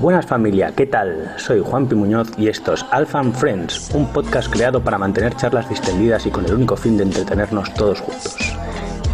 [0.00, 1.34] Buenas familia, ¿qué tal?
[1.36, 6.24] Soy Juan Muñoz y esto es Alpha Friends, un podcast creado para mantener charlas distendidas
[6.24, 8.56] y con el único fin de entretenernos todos juntos.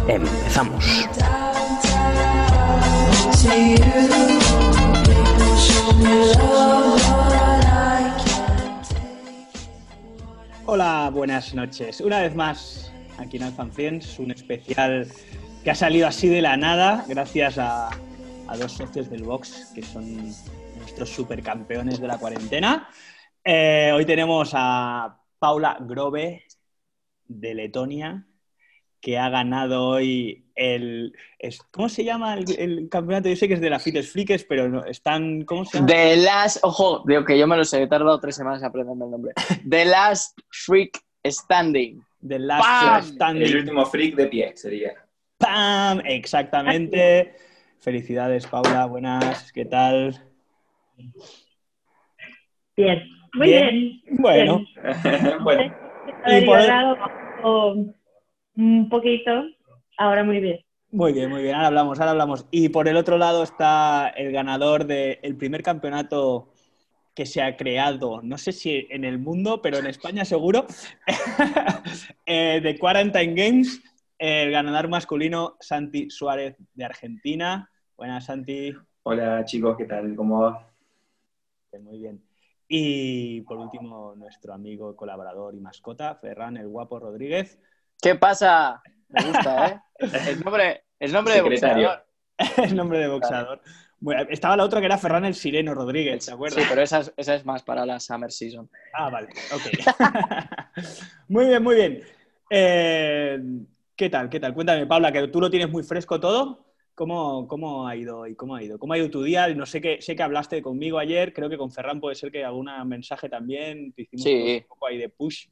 [0.07, 0.85] Empezamos.
[10.65, 11.99] Hola, buenas noches.
[11.99, 15.05] Una vez más aquí en Alpha Friends, un especial
[15.65, 17.89] que ha salido así de la nada gracias a,
[18.47, 20.33] a dos socios del box que son
[20.97, 22.89] nuestros supercampeones de la cuarentena.
[23.43, 26.43] Eh, hoy tenemos a Paula Grove
[27.27, 28.25] de Letonia,
[28.99, 31.13] que ha ganado hoy el...
[31.69, 33.29] ¿Cómo se llama el, campeonato?
[33.29, 35.43] Yo sé que es de la Fites Freaks, pero no, están...
[35.43, 35.87] ¿Cómo se llama?
[35.87, 36.57] The Last...
[36.63, 39.33] Ojo, digo que yo me lo sé, he tardado tres semanas aprendiendo el nombre.
[39.69, 42.03] The Last Freak Standing.
[42.27, 43.43] The Last Standing.
[43.43, 44.93] El último freak de pie sería.
[45.37, 46.01] ¡Pam!
[46.05, 47.35] Exactamente.
[47.81, 48.87] Felicidades, Paula.
[48.87, 49.51] Buenas.
[49.53, 50.27] ¿Qué tal?
[52.75, 53.03] Bien.
[53.33, 54.01] Muy bien.
[54.19, 54.65] Bueno.
[55.43, 55.75] bueno.
[56.27, 56.59] Y por...
[58.55, 59.31] un poquito.
[59.97, 60.59] Ahora muy bien.
[60.91, 61.55] Muy bien, muy bien.
[61.55, 62.47] Ahora hablamos, ahora hablamos.
[62.51, 66.49] Y por el otro lado está el ganador del primer campeonato
[67.13, 70.67] que se ha creado, no sé si en el mundo, pero en España seguro,
[72.27, 73.81] eh, de Quarantine Games,
[74.19, 77.71] el ganador masculino Santi Suárez de Argentina.
[77.97, 78.71] Buenas, Santi.
[79.01, 80.15] Hola, chicos, ¿qué tal?
[80.15, 80.69] ¿Cómo va?
[81.79, 82.23] Muy bien.
[82.67, 87.59] Y por último, nuestro amigo, colaborador y mascota, Ferran el Guapo Rodríguez.
[88.01, 88.81] ¿Qué pasa?
[89.09, 89.81] Me gusta, ¿eh?
[89.99, 92.05] Es nombre, nombre de boxeador.
[92.37, 93.61] es nombre de boxeador.
[93.99, 96.61] Bueno, estaba la otra que era Ferran el Sireno Rodríguez, ¿te acuerdas?
[96.61, 98.69] Sí, pero esa es, esa es más para la Summer Season.
[98.93, 99.95] Ah, vale, ok.
[101.29, 102.03] muy bien, muy bien.
[102.49, 103.39] Eh,
[103.95, 104.29] ¿Qué tal?
[104.29, 104.53] ¿Qué tal?
[104.53, 106.66] Cuéntame, Paula, que tú lo tienes muy fresco todo.
[106.97, 108.79] ¿Cómo, ¿Cómo, ha ido y cómo ha ido?
[108.79, 109.47] ¿Cómo ha ido tu día?
[109.53, 112.43] No sé que sé que hablaste conmigo ayer, creo que con Ferran puede ser que
[112.43, 114.61] algún mensaje también, te hicimos sí.
[114.63, 115.45] un poco ahí de push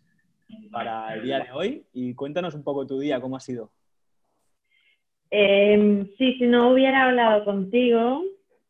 [0.71, 1.83] para el día de hoy.
[1.93, 3.69] Y cuéntanos un poco tu día, ¿cómo ha sido?
[5.29, 8.23] Eh, sí, si no hubiera hablado contigo,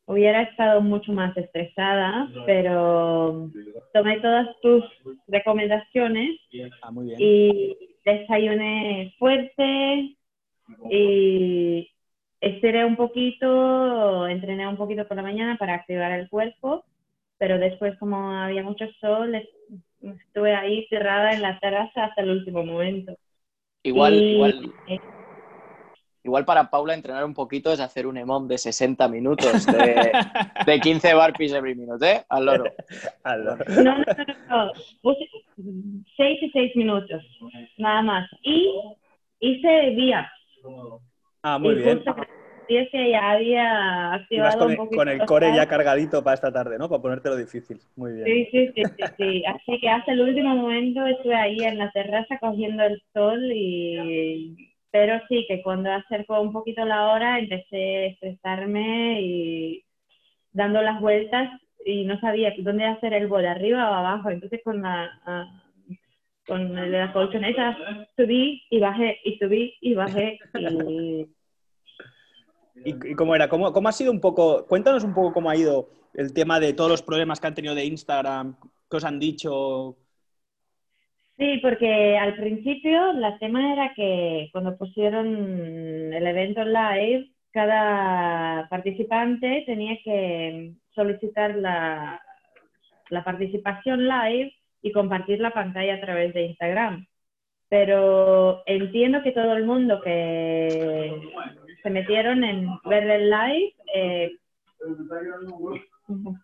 [0.05, 3.51] hubiera estado mucho más estresada, pero
[3.93, 4.83] tomé todas tus
[5.29, 6.41] recomendaciones
[6.81, 7.19] ah, muy bien.
[7.21, 10.17] y desayuné fuerte
[10.91, 11.89] y
[12.45, 16.85] estiré un poquito, entrené un poquito por la mañana para activar el cuerpo,
[17.39, 19.35] pero después como había mucho sol,
[20.01, 23.17] estuve ahí cerrada en la terraza hasta el último momento.
[23.83, 24.73] Igual, Y- igual,
[26.23, 30.11] igual para Paula entrenar un poquito es hacer un EMOM de 60 minutos, de,
[30.67, 32.23] de 15 burpees every minute, ¿eh?
[32.29, 32.65] Al loro.
[33.23, 33.57] Aló.
[33.69, 34.71] No, no, no, no, no.
[35.01, 35.27] Puse
[36.15, 37.23] seis y seis minutos,
[37.79, 38.29] nada más.
[38.43, 38.71] Y
[39.39, 40.27] hice días.
[41.47, 41.97] Ah, muy y bien.
[41.97, 42.23] justo que
[42.67, 44.97] que ya había activado con un el, poquito.
[44.97, 46.89] con el core ya cargadito para esta tarde, ¿no?
[46.89, 47.79] Para ponértelo difícil.
[47.95, 48.25] Muy bien.
[48.25, 49.43] Sí, sí, sí, sí, sí.
[49.45, 54.71] Así que hasta el último momento estuve ahí en la terraza cogiendo el sol y...
[54.89, 59.83] Pero sí, que cuando acercó un poquito la hora empecé a estresarme y
[60.51, 61.51] dando las vueltas
[61.85, 64.31] y no sabía dónde hacer el bol, arriba o abajo.
[64.31, 65.11] Entonces con la...
[65.27, 65.61] ah,
[66.47, 67.75] con la colchoneta
[68.15, 71.25] subí y bajé y subí y bajé y
[72.83, 73.47] ¿Y, cómo era?
[73.47, 74.65] ¿Cómo, ¿Cómo ha sido un poco?
[74.67, 77.75] Cuéntanos un poco cómo ha ido el tema de todos los problemas que han tenido
[77.75, 78.57] de Instagram,
[78.89, 79.97] qué os han dicho.
[81.37, 89.63] Sí, porque al principio la tema era que cuando pusieron el evento live, cada participante
[89.65, 92.21] tenía que solicitar la
[93.23, 97.07] participación live y compartir la pantalla a través de Instagram.
[97.69, 101.11] Pero entiendo que todo el mundo que
[101.85, 104.31] se metieron en ver el live eh,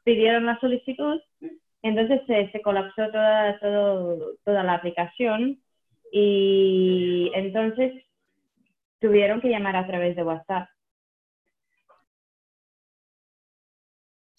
[0.04, 1.20] pidieron la solicitud
[1.82, 5.60] entonces se, se colapsó toda, todo- toda la aplicación
[6.12, 8.04] y entonces
[9.00, 10.70] tuvieron que llamar a través de WhatsApp.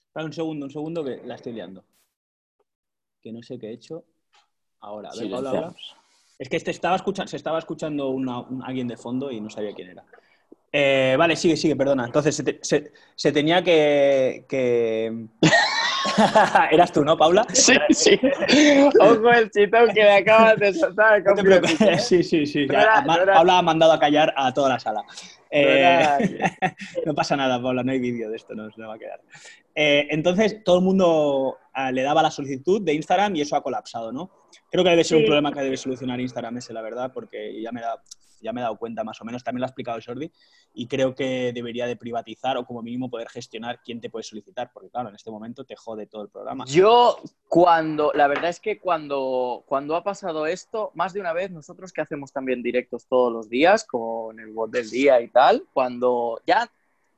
[0.07, 1.83] Espera un segundo, un segundo que la estoy liando.
[3.21, 4.05] Que no sé qué he hecho.
[4.81, 5.21] Ahora, a ver.
[5.23, 5.97] Silenciamos.
[6.39, 9.49] Es que este estaba escuchando, se estaba escuchando una- un- alguien de fondo y no
[9.51, 10.05] sabía quién era.
[10.75, 12.07] Eh, vale, sigue, sigue, perdona.
[12.07, 14.47] Entonces se, te- se- se tenía que.
[14.49, 15.27] que...
[16.71, 17.47] Eras tú, ¿no, Paula?
[17.53, 18.19] Sí, sí.
[19.01, 21.23] Ojo el chitón que le acabas de soltar.
[21.25, 21.99] No te.
[21.99, 22.67] Sí, sí, sí.
[22.67, 25.03] No era- Ma- no era- Paula ha mandado a callar a toda la sala.
[25.51, 26.39] Eh,
[27.07, 29.21] no pasa nada, Paula, no hay vídeo de esto, no se va a quedar.
[29.75, 33.63] Eh, entonces, todo el mundo ah, le daba la solicitud de Instagram y eso ha
[33.63, 34.31] colapsado, ¿no?
[34.71, 37.71] Creo que debe ser un problema que debe solucionar Instagram ese, la verdad, porque ya
[37.73, 38.03] me da
[38.43, 40.31] ya me he dado cuenta más o menos, también lo ha explicado Jordi,
[40.75, 44.71] y creo que debería de privatizar o como mínimo poder gestionar quién te puede solicitar,
[44.73, 46.65] porque claro, en este momento te jode todo el programa.
[46.67, 47.19] Yo,
[47.49, 51.93] cuando, la verdad es que cuando, cuando ha pasado esto, más de una vez, nosotros
[51.93, 56.41] que hacemos también directos todos los días con el bot del día y tal, cuando
[56.47, 56.71] ya,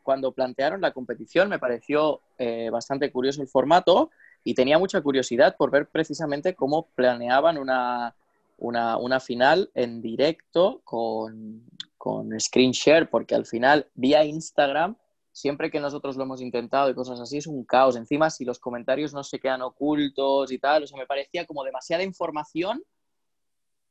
[0.03, 4.11] cuando plantearon la competición me pareció eh, bastante curioso el formato
[4.44, 8.15] y tenía mucha curiosidad por ver precisamente cómo planeaban una,
[8.56, 11.65] una, una final en directo con,
[11.99, 14.97] con screen share, porque al final vía Instagram,
[15.33, 17.97] siempre que nosotros lo hemos intentado y cosas así, es un caos.
[17.97, 21.65] Encima, si los comentarios no se quedan ocultos y tal, o sea, me parecía como
[21.65, 22.83] demasiada información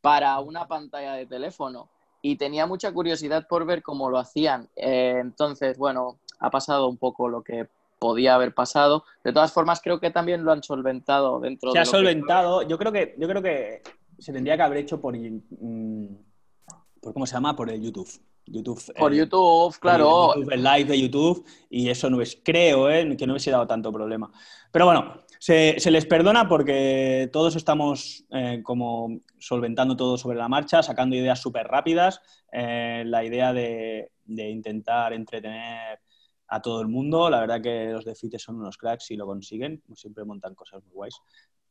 [0.01, 1.89] para una pantalla de teléfono.
[2.21, 4.69] Y tenía mucha curiosidad por ver cómo lo hacían.
[4.75, 7.67] Eh, entonces, bueno, ha pasado un poco lo que
[7.99, 9.03] podía haber pasado.
[9.23, 12.61] De todas formas, creo que también lo han solventado dentro Se de ha que- solventado,
[12.61, 13.81] yo creo que, yo creo que
[14.17, 16.07] se tendría que haber hecho por, mm,
[17.01, 17.55] por ¿cómo se llama?
[17.55, 18.09] Por el YouTube.
[18.45, 20.35] YouTube Por eh, YouTube, por claro.
[20.35, 23.15] YouTube, el live de YouTube, y eso no es, creo, ¿eh?
[23.17, 24.29] que no hubiese dado tanto problema.
[24.69, 30.49] Pero bueno, se, se les perdona porque todos estamos eh, como solventando todo sobre la
[30.49, 32.21] marcha, sacando ideas súper rápidas.
[32.51, 35.99] Eh, la idea de, de intentar entretener
[36.47, 37.29] a todo el mundo.
[37.29, 39.81] La verdad que los de FITE son unos cracks y lo consiguen.
[39.95, 41.15] Siempre montan cosas muy guays.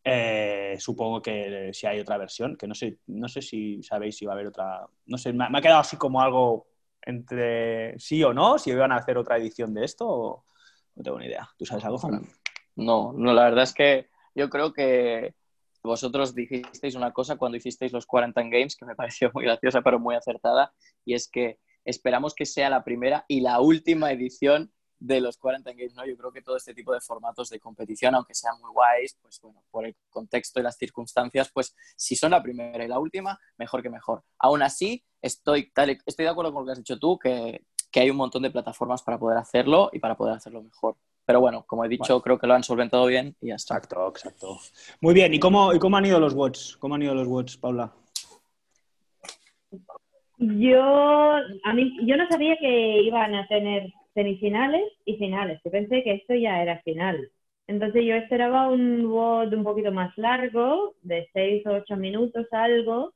[0.05, 4.27] Eh, supongo que si hay otra versión, que no sé, no sé si sabéis si
[4.27, 4.87] va a haber otra.
[5.07, 6.67] No sé, me, me ha quedado así como algo
[7.03, 10.45] entre sí o no, si iban a hacer otra edición de esto
[10.95, 11.49] no tengo ni idea.
[11.57, 12.29] ¿Tú sabes algo, Fernando?
[12.77, 15.35] No, no, la verdad es que yo creo que
[15.83, 19.99] vosotros dijisteis una cosa cuando hicisteis los Quarantine Games que me pareció muy graciosa pero
[19.99, 20.73] muy acertada
[21.05, 24.73] y es que esperamos que sea la primera y la última edición
[25.05, 26.07] de los Quarantine Games, ¿no?
[26.07, 29.41] Yo creo que todo este tipo de formatos de competición, aunque sean muy guays, pues
[29.41, 33.39] bueno, por el contexto y las circunstancias, pues si son la primera y la última,
[33.59, 34.23] mejor que mejor.
[34.39, 38.01] Aún así, estoy, tal- estoy de acuerdo con lo que has dicho tú, que, que
[38.01, 40.97] hay un montón de plataformas para poder hacerlo y para poder hacerlo mejor.
[41.25, 43.77] Pero bueno, como he dicho, creo que lo han solventado bien y ya está.
[43.77, 44.59] Exacto, exacto.
[45.01, 46.77] Muy bien, ¿y cómo, y cómo han ido los watts?
[46.79, 47.93] ¿Cómo han ido los watts, Paula?
[50.39, 55.61] Yo, a mí, yo no sabía que iban a tener semifinales y finales.
[55.65, 57.31] Yo pensé que esto ya era final.
[57.67, 63.15] Entonces yo esperaba un WOD un poquito más largo, de 6 o 8 minutos algo,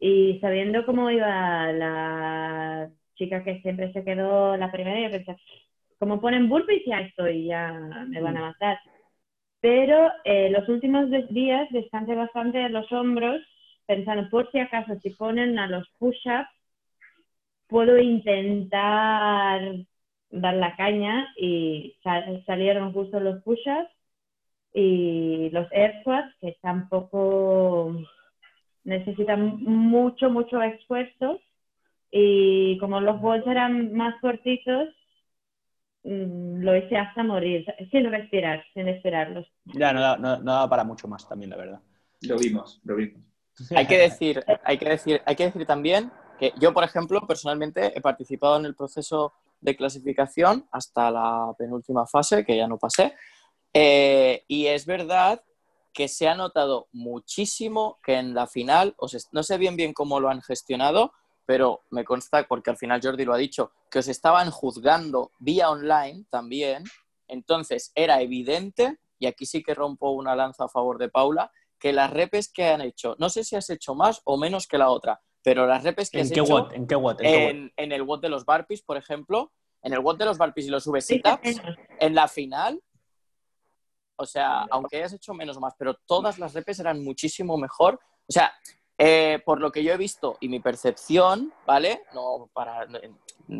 [0.00, 5.36] y sabiendo cómo iba la chica que siempre se quedó la primera, yo pensé,
[5.98, 7.72] como ponen burpees ya estoy, ya
[8.08, 8.78] me van a matar.
[9.60, 13.40] Pero eh, los últimos días descansé bastante los hombros,
[13.86, 16.48] pensando por si acaso si ponen a los push-ups,
[17.68, 19.62] puedo intentar
[20.40, 23.90] dar la caña y sal- salieron justo los push-ups
[24.72, 27.94] y los air squats que tampoco
[28.84, 31.40] necesitan mucho, mucho esfuerzo
[32.10, 34.88] y como los balls eran más cortitos,
[36.04, 39.46] mm, lo hice hasta morir, sin respirar, sin esperarlos.
[39.64, 41.80] Ya, no, no, no daba para mucho más también, la verdad.
[42.22, 43.20] Lo vimos, lo vimos.
[43.74, 47.96] Hay que decir, hay que decir, hay que decir también que yo, por ejemplo, personalmente
[47.96, 49.32] he participado en el proceso
[49.64, 53.14] de clasificación hasta la penúltima fase, que ya no pasé,
[53.76, 55.42] Eh, y es verdad
[55.92, 60.20] que se ha notado muchísimo que en la final, os no sé bien bien cómo
[60.20, 61.12] lo han gestionado,
[61.44, 65.70] pero me consta, porque al final Jordi lo ha dicho, que os estaban juzgando vía
[65.70, 66.84] online también,
[67.26, 71.50] entonces era evidente, y aquí sí que rompo una lanza a favor de Paula,
[71.80, 74.78] que las repes que han hecho, no sé si has hecho más o menos que
[74.78, 76.72] la otra, pero las repes que ¿En has qué hecho watt?
[76.72, 77.20] ¿En qué watt?
[77.20, 77.50] ¿En qué watt?
[77.50, 79.50] en, en el WOD de los Barpees, por ejemplo,
[79.84, 81.60] en el WOD de los Barpees y los V-Sit-Ups,
[82.00, 82.82] en la final,
[84.16, 87.94] o sea, aunque hayas hecho menos o más, pero todas las repes eran muchísimo mejor.
[88.28, 88.52] O sea,
[88.96, 92.02] eh, por lo que yo he visto y mi percepción, ¿vale?
[92.14, 92.86] No para,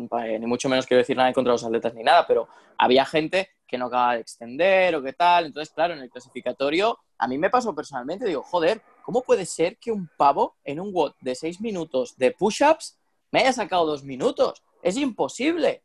[0.08, 3.50] para- ni mucho menos quiero decir nada contra los atletas ni nada, pero había gente
[3.66, 5.46] que no acababa de extender o qué tal.
[5.46, 9.76] Entonces, claro, en el clasificatorio, a mí me pasó personalmente, digo, joder, ¿cómo puede ser
[9.78, 12.96] que un pavo en un WOD de seis minutos de push-ups
[13.32, 14.62] me haya sacado dos minutos?
[14.82, 15.82] Es imposible.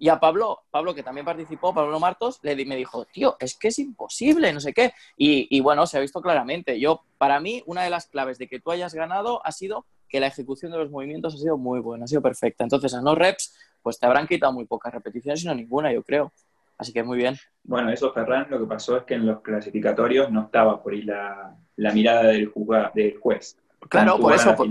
[0.00, 3.54] Y a Pablo, Pablo que también participó, Pablo Martos, le di- me dijo, tío, es
[3.56, 4.92] que es imposible, no sé qué.
[5.16, 6.80] Y, y bueno, se ha visto claramente.
[6.80, 10.18] Yo, para mí, una de las claves de que tú hayas ganado ha sido que
[10.18, 12.64] la ejecución de los movimientos ha sido muy buena, ha sido perfecta.
[12.64, 16.32] Entonces, a no reps, pues te habrán quitado muy pocas repeticiones, sino ninguna, yo creo.
[16.78, 17.36] Así que muy bien.
[17.62, 21.02] Bueno, eso, Ferran, lo que pasó es que en los clasificatorios no estaba por ahí
[21.02, 23.58] la, la mirada del, juzga- del juez.
[23.90, 24.66] Claro, por eso, por-.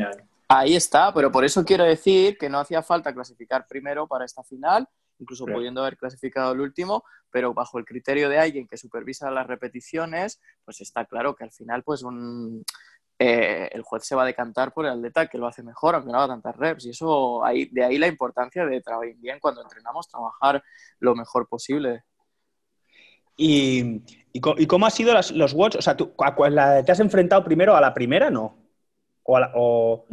[0.48, 4.44] Ahí está, pero por eso quiero decir que no hacía falta clasificar primero para esta
[4.44, 4.88] final,
[5.20, 5.60] incluso Claro.
[5.60, 10.42] pudiendo haber clasificado el último, pero bajo el criterio de alguien que supervisa las repeticiones,
[10.66, 12.64] pues está claro que al final, pues un
[13.22, 16.10] eh, el juez se va a decantar por el atleta que lo hace mejor, aunque
[16.10, 16.86] no haga tantas reps.
[16.86, 20.64] Y eso, ahí, de ahí la importancia de trabajar bien cuando entrenamos, trabajar
[21.00, 22.04] lo mejor posible.
[23.36, 25.76] ¿Y, y, cómo han sido los watch?
[25.76, 28.58] O sea, ¿tú, ¿te has enfrentado primero a la primera, no?
[29.24, 30.06] O,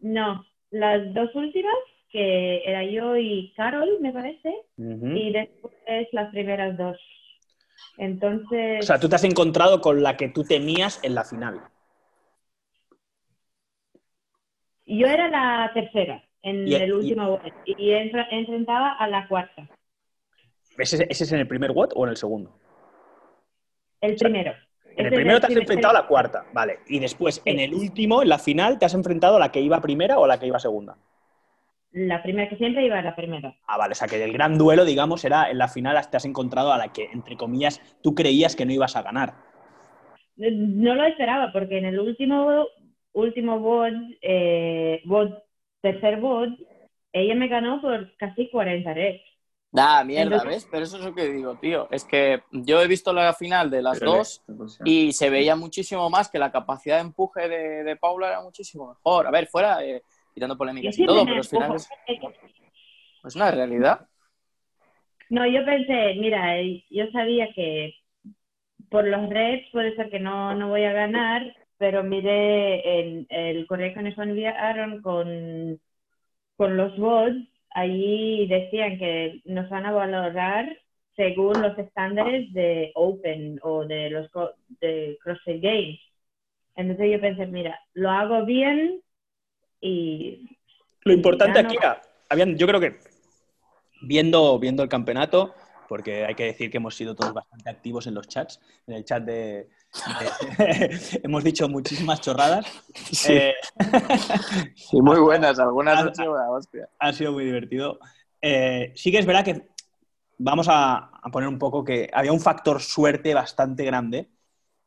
[0.00, 1.74] No, las dos últimas,
[2.14, 5.74] que era yo y Carol, me parece, y después
[6.12, 6.96] las primeras dos.
[7.98, 8.84] Entonces...
[8.84, 11.60] O sea, tú te has encontrado con la que tú temías en la final.
[14.86, 19.68] Yo era la tercera en el último y, y enfrentaba a la cuarta.
[20.78, 22.56] ¿Ese, es en el primer WOT o en el segundo?
[24.00, 24.52] El primero.
[24.96, 26.78] En el primero te has enfrentado a la cuarta, vale.
[26.86, 29.80] Y después, en el último, en la final, ¿te has enfrentado a la que iba
[29.80, 30.96] primera o a la que iba segunda?
[31.94, 33.56] La primera, que siempre iba a la primera.
[33.68, 33.92] Ah, vale.
[33.92, 36.78] O sea, que el gran duelo, digamos, era en la final te has encontrado a
[36.78, 39.34] la que, entre comillas, tú creías que no ibas a ganar.
[40.36, 42.66] No lo esperaba, porque en el último,
[43.12, 45.04] último bot, eh,
[45.80, 46.50] tercer bot,
[47.12, 49.22] ella me ganó por casi 40 reps.
[49.70, 50.66] Da, mierda, ¿ves?
[50.68, 51.86] Pero eso es lo que digo, tío.
[51.92, 54.42] Es que yo he visto la final de las dos
[54.84, 59.28] y se veía muchísimo más que la capacidad de empuje de, Paula era muchísimo mejor.
[59.28, 60.02] A ver, fuera, eh,
[60.34, 61.88] quitando polémicas y todo, pero al final es,
[63.24, 64.06] es una realidad.
[65.30, 66.60] No, yo pensé, mira,
[66.90, 67.94] yo sabía que
[68.90, 71.42] por los reps puede ser que no, no voy a ganar,
[71.78, 75.80] pero miré el, el correo que nos enviaron con,
[76.56, 80.68] con los bots allí decían que nos van a valorar
[81.16, 84.30] según los estándares de Open o de los
[84.80, 86.00] de CrossFit Games.
[86.76, 89.00] Entonces yo pensé, mira, lo hago bien
[89.84, 90.58] y...
[91.02, 92.00] Lo importante aquí era,
[92.30, 92.98] habían, yo creo que
[94.00, 95.54] viendo, viendo el campeonato,
[95.86, 99.04] porque hay que decir que hemos sido todos bastante activos en los chats, en el
[99.04, 99.68] chat de...
[101.22, 102.66] hemos dicho muchísimas chorradas.
[102.94, 103.54] Sí, eh,
[104.94, 106.88] muy buenas, algunas han sido hostia.
[106.98, 107.98] Ha sido muy divertido.
[108.40, 109.68] Eh, sí que es verdad que
[110.38, 114.30] vamos a, poner un poco que había un factor suerte bastante grande,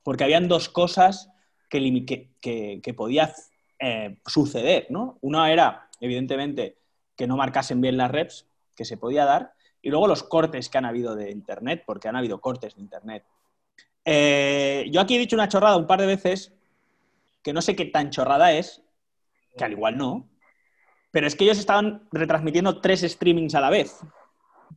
[0.04, 1.30] porque habían dos cosas
[1.70, 2.06] que,
[2.42, 3.34] que, que, podía
[3.80, 5.18] eh, suceder, ¿no?
[5.22, 6.78] Una era, evidentemente,
[7.16, 10.78] que no marcasen bien las reps, que se podía dar, y luego los cortes que
[10.78, 13.24] han habido de Internet, porque han habido cortes de Internet.
[14.06, 16.54] Eh, yo aquí he dicho una chorrada un par de veces,
[17.44, 18.84] que no sé qué tan chorrada es,
[19.58, 20.30] que al igual no,
[21.12, 24.00] pero es que ellos estaban retransmitiendo tres streamings a la vez.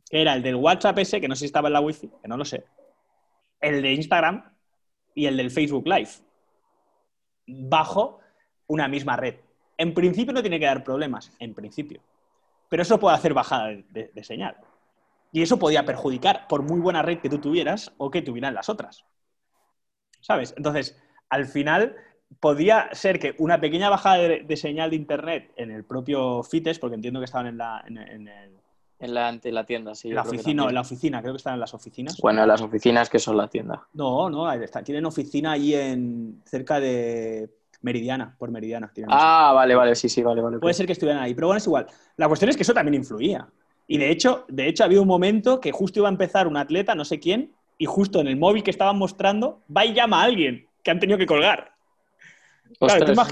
[0.09, 2.37] era el del WhatsApp ese, que no sé si estaba en la Wi-Fi, que no
[2.37, 2.65] lo sé,
[3.59, 4.53] el de Instagram
[5.13, 6.09] y el del Facebook Live,
[7.47, 8.20] bajo
[8.71, 9.35] una misma red.
[9.77, 12.01] En principio no tiene que dar problemas, en principio.
[12.69, 14.55] Pero eso puede hacer bajada de señal.
[15.31, 18.69] Y eso podía perjudicar por muy buena red que tú tuvieras o que tuvieran las
[18.69, 19.05] otras.
[20.19, 20.53] ¿Sabes?
[20.57, 21.95] Entonces, al final
[22.39, 26.95] podía ser que una pequeña bajada de, señal de internet en el propio FITES, porque
[26.95, 28.27] entiendo que estaban en la, en, el,
[28.99, 30.11] en la, en la, tienda, sí.
[30.11, 32.17] La oficina, en la oficina, creo que están en las oficinas.
[32.21, 33.87] Bueno, las oficinas que son la tienda.
[33.93, 34.47] No, no,
[34.83, 37.49] tienen oficina ahí en cerca de
[37.81, 38.91] Meridiana, por Meridiana.
[39.07, 40.59] Ah, vale, vale, sí, sí, vale, vale.
[40.59, 41.87] Puede ser que estuvieran ahí, pero bueno, es igual.
[42.17, 43.47] La cuestión es que eso también influía.
[43.87, 46.95] Y de hecho, de hecho, había un momento que justo iba a empezar un atleta,
[46.95, 50.25] no sé quién, y justo en el móvil que estaban mostrando, va y llama a
[50.25, 51.73] alguien que han tenido que colgar.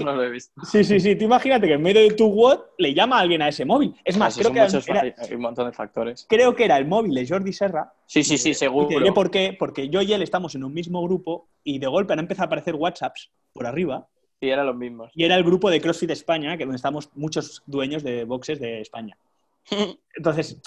[0.04, 0.52] no lo he visto.
[0.64, 1.16] Sí, sí, sí.
[1.16, 3.94] Tú imagínate que en medio de tu WOD le llama a alguien a ese móvil.
[4.04, 6.26] Es más, creo que era, hay un montón de factores.
[6.28, 7.92] Creo que era el móvil de Jordi Serra.
[8.06, 9.06] Sí, sí, sí, seguro.
[9.06, 9.56] Y por qué.
[9.58, 12.46] Porque yo y él estamos en un mismo grupo y de golpe han empezado a
[12.46, 14.08] aparecer WhatsApps por arriba.
[14.40, 15.12] Y eran los mismos.
[15.14, 18.80] Y era el grupo de CrossFit España, que donde estamos muchos dueños de boxes de
[18.80, 19.16] España.
[20.16, 20.58] Entonces,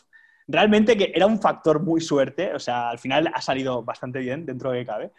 [0.48, 4.46] realmente que era un factor muy suerte, o sea, al final ha salido bastante bien
[4.46, 5.12] dentro de que cabe,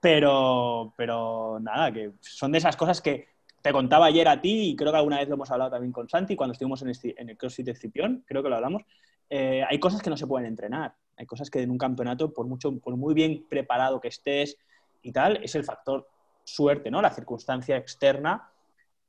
[0.00, 3.28] pero, pero nada, que son de esas cosas que
[3.62, 6.08] te contaba ayer a ti y creo que alguna vez lo hemos hablado también con
[6.08, 8.82] Santi cuando estuvimos en, el CrossFit de Cipión, creo que lo hablamos,
[9.30, 12.46] eh, hay cosas que no se pueden entrenar, hay cosas que en un campeonato, por,
[12.46, 14.58] mucho, por muy bien preparado que estés
[15.02, 16.08] y tal, es el factor
[16.44, 17.02] suerte, ¿no?
[17.02, 18.50] La circunstancia externa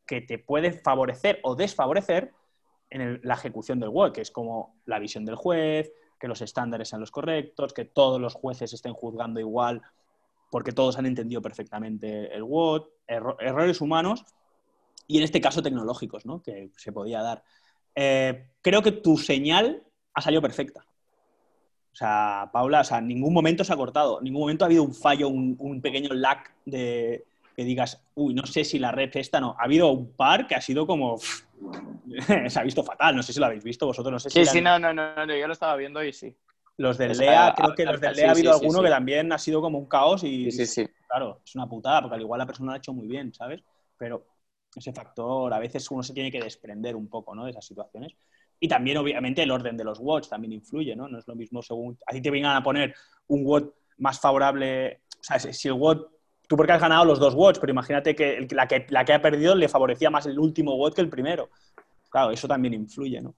[0.06, 2.32] que te puede favorecer o desfavorecer
[2.90, 6.90] en la ejecución del WOD, que es como la visión del juez, que los estándares
[6.90, 9.82] sean los correctos, que todos los jueces estén juzgando igual
[10.54, 14.24] porque todos han entendido perfectamente el WOD, errores humanos
[15.08, 16.44] y en este caso tecnológicos, ¿no?
[16.44, 17.44] que se podía dar.
[17.96, 20.86] Eh, creo que tu señal ha salido perfecta.
[21.94, 24.68] O sea, Paula, o sea, en ningún momento se ha cortado, en ningún momento ha
[24.68, 27.24] habido un fallo, un, pequeño lag de
[27.56, 29.56] que digas, uy, no sé si la red esta no.
[29.60, 31.18] Ha habido un par que ha sido como,
[32.48, 34.44] se ha visto fatal, no sé si lo habéis visto vosotros, no sé si...
[34.44, 36.36] Sí, sí, no, no, no, yo lo estaba viendo y sí.
[36.78, 39.62] Los del LEA, creo que los del LEA ha habido alguno que también ha sido
[39.62, 40.52] como un caos y...
[40.52, 43.08] Sí, sí, Claro, es una putada, porque al igual la persona lo ha hecho muy
[43.08, 43.64] bien, ¿sabes?
[44.04, 44.26] pero
[44.76, 47.46] ese factor a veces uno se tiene que desprender un poco ¿no?
[47.46, 48.14] de esas situaciones.
[48.60, 51.08] Y también, obviamente, el orden de los watts también influye, ¿no?
[51.08, 52.96] No es lo mismo según a ti te vengan a poner
[53.28, 53.66] un watt
[53.98, 56.00] más favorable, o sea, si el watt,
[56.48, 59.22] tú porque has ganado los dos watts, pero imagínate que la, que la que ha
[59.22, 61.50] perdido le favorecía más el último watt que el primero.
[62.10, 63.36] Claro, eso también influye, ¿no?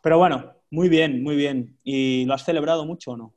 [0.00, 1.78] Pero bueno, muy bien, muy bien.
[1.82, 3.32] ¿Y lo has celebrado mucho o no?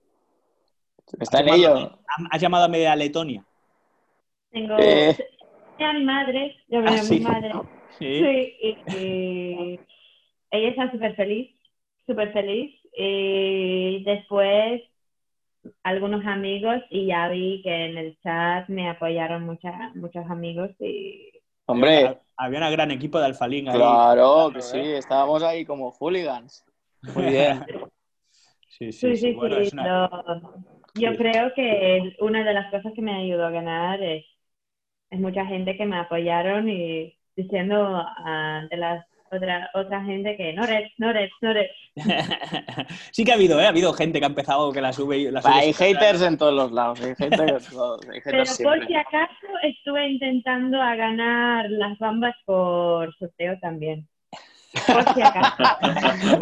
[1.19, 1.99] Está en ello.
[2.31, 3.45] ¿Has llamado a media Letonia?
[4.51, 5.15] Tengo eh.
[5.79, 7.19] a mi madre, yo veo Ah, a sí.
[7.19, 7.51] mi madre.
[7.97, 8.19] Sí.
[8.19, 9.79] Sí, y, y
[10.55, 11.55] ella está súper feliz,
[12.05, 12.79] súper feliz.
[12.97, 14.81] Y después
[15.83, 21.31] algunos amigos y ya vi que en el chat me apoyaron mucha- muchos amigos y
[21.67, 23.79] Hombre, Había un gran equipo de Alfalín ahí.
[23.79, 26.63] claro que sí, estábamos ahí como hooligans.
[27.15, 27.65] Muy bien.
[28.67, 29.31] Sí, sí, sí, sí.
[29.31, 30.53] sí, Bueno, sí, una- lo-
[30.95, 31.17] yo sí.
[31.17, 34.25] creo que una de las cosas que me ayudó a ganar es,
[35.11, 40.65] es mucha gente que me apoyaron y diciendo ante las otra, otra gente que no
[40.65, 41.67] red, no red, no red.
[43.11, 43.65] sí que ha habido, ¿eh?
[43.65, 46.37] Ha habido gente que ha empezado que la sube y la sube Hay haters en
[46.37, 50.81] todos los lados, hay haters, en todos, hay Pero haters por si acaso estuve intentando
[50.81, 54.07] a ganar las bambas por sorteo también.
[54.87, 55.63] Por si acaso.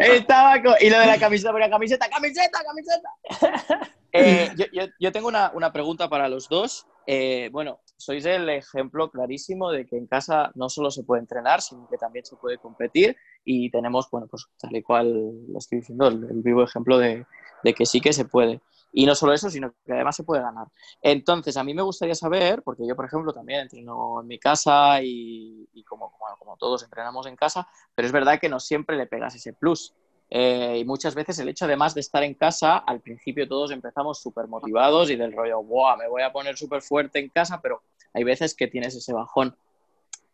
[0.00, 3.90] Estaba Y lo de la camiseta, ponía camiseta, camiseta, camiseta.
[4.16, 6.86] Eh, yo, yo- yo tengo una, una pregunta para los dos.
[7.04, 11.62] Eh, bueno, sois el ejemplo clarísimo de que en casa no solo se puede entrenar,
[11.62, 13.16] sino que también se puede competir.
[13.44, 17.26] Y tenemos, bueno, pues tal y cual lo estoy diciendo, el, vivo ejemplo de,
[17.62, 18.60] de que sí que se puede.
[18.92, 20.68] Y no solo eso, sino que además se puede ganar.
[21.02, 25.02] Entonces, a mí me gustaría saber, porque yo, por ejemplo, también entreno en mi casa
[25.02, 29.34] y, como, como todos entrenamos en casa, pero es verdad que no siempre le pegas
[29.34, 29.94] ese plus.
[30.30, 34.20] Eh, y muchas veces el hecho, además de estar en casa, al principio todos empezamos
[34.20, 35.96] súper motivados y del rollo, ¡buah!
[35.96, 37.82] Me voy a poner súper fuerte en casa, pero
[38.14, 39.56] hay veces que tienes ese bajón.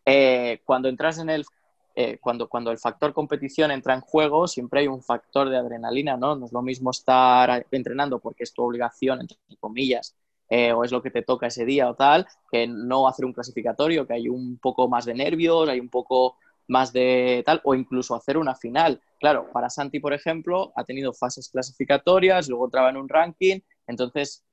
[0.05, 1.45] Eh, cuando entras en el.
[1.95, 6.15] eh, cuando, cuando el factor competición entra en juego, siempre hay un factor de adrenalina,
[6.15, 6.35] ¿no?
[6.35, 10.15] No es lo mismo estar entrenando porque es tu obligación, entre comillas,
[10.49, 13.33] eh, o es lo que te toca ese día o tal, que no hacer un
[13.33, 17.75] clasificatorio, que hay un poco más de nervios, hay un poco más de tal, o
[17.75, 19.01] incluso hacer una final.
[19.19, 24.43] Claro, para Santi, por ejemplo, ha tenido fases clasificatorias, luego entraba en un ranking, entonces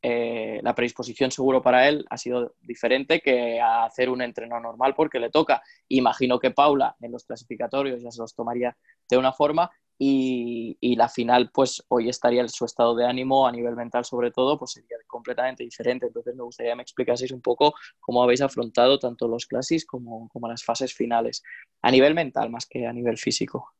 [0.00, 4.94] eh, la predisposición seguro para él ha sido diferente que a hacer un entreno normal
[4.94, 5.62] porque le toca.
[5.88, 8.76] Imagino que Paula en los clasificatorios ya se los tomaría
[9.08, 13.48] de una forma y, y la final, pues hoy estaría en su estado de ánimo
[13.48, 16.06] a nivel mental sobre todo, pues sería completamente diferente.
[16.06, 20.28] Entonces me gustaría que me explicaseis un poco cómo habéis afrontado tanto los clasis como,
[20.28, 21.42] como las fases finales,
[21.82, 23.74] a nivel mental más que a nivel físico.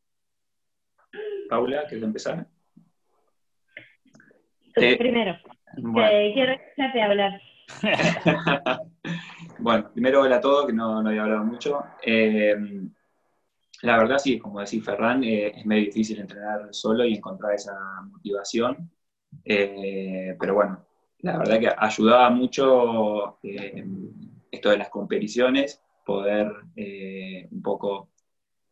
[1.49, 2.47] Paula, ¿quieres empezar?
[4.75, 5.39] Tú Eh, primero,
[5.77, 6.09] Bueno.
[6.09, 7.41] que quiero escucharte hablar.
[9.59, 11.85] bueno, primero hola a todos, que no, no había hablado mucho.
[12.03, 12.57] Eh,
[13.83, 17.75] la verdad, sí, como decía Ferran, eh, es medio difícil entrenar solo y encontrar esa
[18.11, 18.91] motivación.
[19.45, 20.85] Eh, pero bueno,
[21.21, 23.85] la verdad que ayudaba mucho eh,
[24.51, 28.11] esto de las competiciones, poder eh, un poco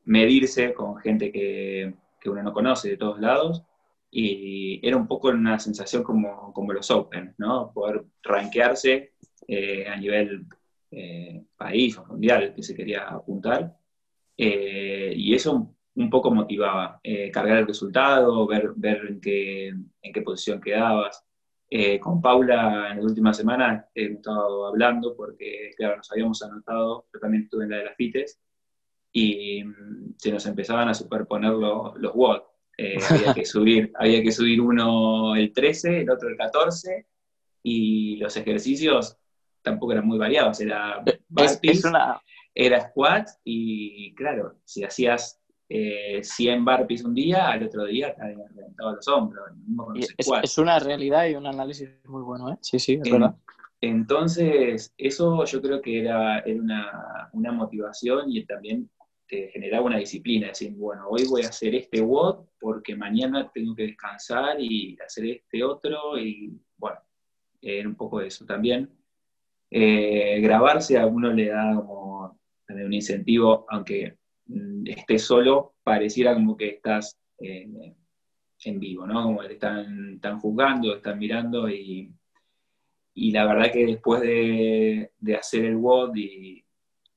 [0.04, 3.62] medirse con gente que, que uno no conoce de todos lados
[4.10, 7.72] y era un poco una sensación como, como los Open, ¿no?
[7.72, 9.14] Poder rankearse
[9.48, 10.46] eh, a nivel
[10.90, 13.76] eh, país o mundial que se quería apuntar.
[14.36, 20.12] Eh, y eso un, poco motivaba, eh, cargar el resultado, ver, ver en, qué, en
[20.12, 21.24] qué posición quedabas.
[21.68, 27.06] Eh, con Paula en las últimas semanas he estado hablando porque, claro, nos habíamos anotado,
[27.12, 28.40] yo también estuve en la de las FITES,
[29.12, 32.42] y mm, se nos empezaban a superponer los, los WOD.
[32.78, 37.06] Eh, había, que subir, había que subir uno el 13, el otro el 14,
[37.62, 39.16] y los ejercicios
[39.62, 42.20] tampoco eran muy variados, era Es, burpees, es una,
[42.54, 48.22] era squat, y claro, si hacías eh, 100 burpees un día, al otro día te
[48.22, 49.44] habían reventado los hombros,
[49.94, 52.58] los es, es una realidad y un análisis muy bueno, ¿eh?
[52.60, 53.36] Sí, sí, es En- verdad.
[53.80, 58.90] Entonces, eso yo creo que era, era una, una motivación y también
[59.28, 63.74] te generaba una disciplina, decir, bueno, hoy voy a hacer este WOD porque mañana tengo
[63.74, 67.00] que descansar y hacer este otro, y bueno,
[67.60, 68.90] era un poco eso también.
[69.70, 76.56] Eh, grabarse a uno le da como un incentivo, aunque mm, estés solo, pareciera como
[76.56, 77.94] que estás eh,
[78.64, 79.22] en vivo, ¿no?
[79.24, 82.12] Como están, están juzgando, están mirando y,
[83.14, 86.64] y la verdad que después de, de hacer el WOD y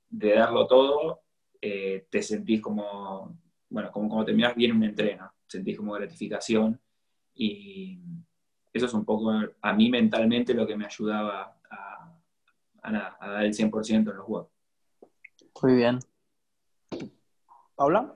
[0.10, 1.22] de darlo todo,
[1.62, 3.38] eh, te sentís como,
[3.70, 6.80] bueno, como cuando terminás bien un entreno, sentís como gratificación
[7.34, 8.00] y
[8.74, 12.20] eso es un poco a mí mentalmente lo que me ayudaba a,
[12.82, 14.48] a nada, a dar el 100% en los WOD.
[15.62, 16.00] Muy bien.
[17.76, 18.16] ¿Paula?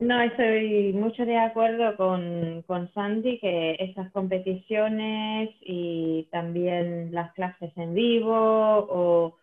[0.00, 7.72] No, estoy mucho de acuerdo con, con Sandy que esas competiciones y también las clases
[7.76, 9.36] en vivo o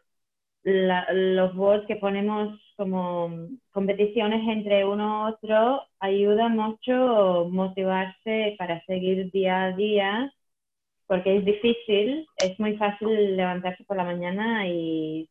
[0.65, 8.84] la- los bots que ponemos como competiciones entre uno y otro ayuda mucho motivarse para
[8.86, 10.34] seguir día a día
[11.08, 15.30] porque es difícil, es muy fácil levantarse por la mañana y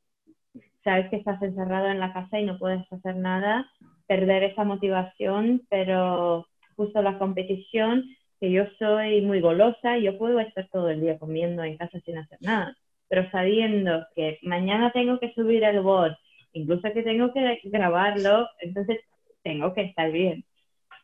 [0.85, 3.69] sabes que estás encerrado en la casa y no puedes hacer nada,
[4.07, 8.05] perder esa motivación, pero justo la competición,
[8.41, 12.19] que yo soy muy golosa, yo puedo estar todo el día comiendo en casa sin
[12.19, 12.77] hacer nada,
[13.09, 16.13] pero sabiendo que mañana tengo que subir el bot,
[16.53, 19.01] incluso que tengo que grabarlo, entonces
[19.43, 20.45] tengo que estar bien.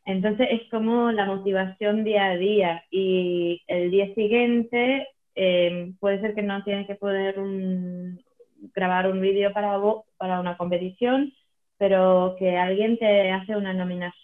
[0.06, 6.34] Entonces es como la motivación día a día y el día siguiente eh, puede ser
[6.34, 8.20] que no tienes que poder un-
[8.74, 9.78] grabar un vídeo para,
[10.18, 11.32] para una competición,
[11.78, 14.14] pero que alguien te hace una nominación,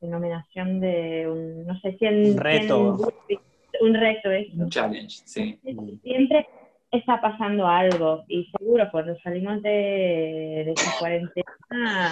[0.00, 2.96] nominación de un, no sé, 100, Un reto.
[3.26, 3.40] 100
[3.78, 5.58] un reto eso Un challenge, sí.
[6.02, 6.46] siempre
[6.90, 12.10] está pasando algo y seguro cuando salimos de, de esta cuarentena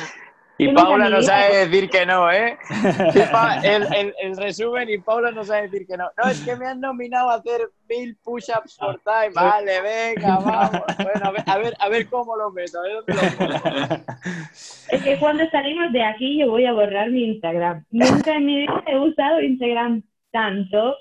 [0.59, 2.57] Y Paula no sabe decir que no, ¿eh?
[3.65, 6.11] El, el- el resumen y Paula no sabe decir que no.
[6.17, 9.31] No, es que me han nominado a hacer mil push-ups por time.
[9.35, 10.83] Vale, venga, vamos.
[11.03, 12.79] Bueno, a ver, a ver, a ver cómo lo meto.
[12.79, 14.05] A ver dónde lo pongo.
[14.91, 18.59] es que cuando salimos de aquí yo voy a borrar mi Instagram nunca en mi
[18.61, 20.97] vida he usado Instagram tanto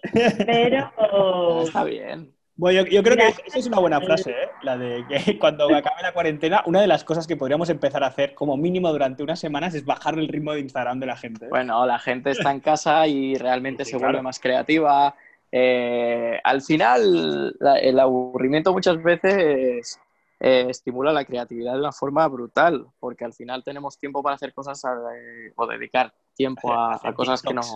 [0.46, 2.33] pero Está bien.
[2.56, 4.50] Bueno, yo, yo creo que esa es una buena frase, ¿eh?
[4.62, 8.08] La de que cuando acabe la cuarentena, una de las cosas que podríamos empezar a
[8.08, 11.46] hacer como mínimo durante unas semanas es bajar el ritmo de Instagram de la gente.
[11.46, 11.50] ¿eh?
[11.50, 14.12] Bueno, la gente está en casa y realmente Sí, se claro.
[14.14, 15.16] vuelve más creativa.
[15.52, 20.00] Eh, al final, la- el aburrimiento muchas veces
[20.40, 24.54] eh, estimula la creatividad de una forma brutal, porque al final tenemos tiempo para hacer
[24.54, 27.76] cosas eh, o dedicar tiempo a, Hacer a cosas que TikToks.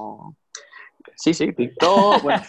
[1.16, 2.22] Sí, sí, TikTok.
[2.24, 2.42] bueno.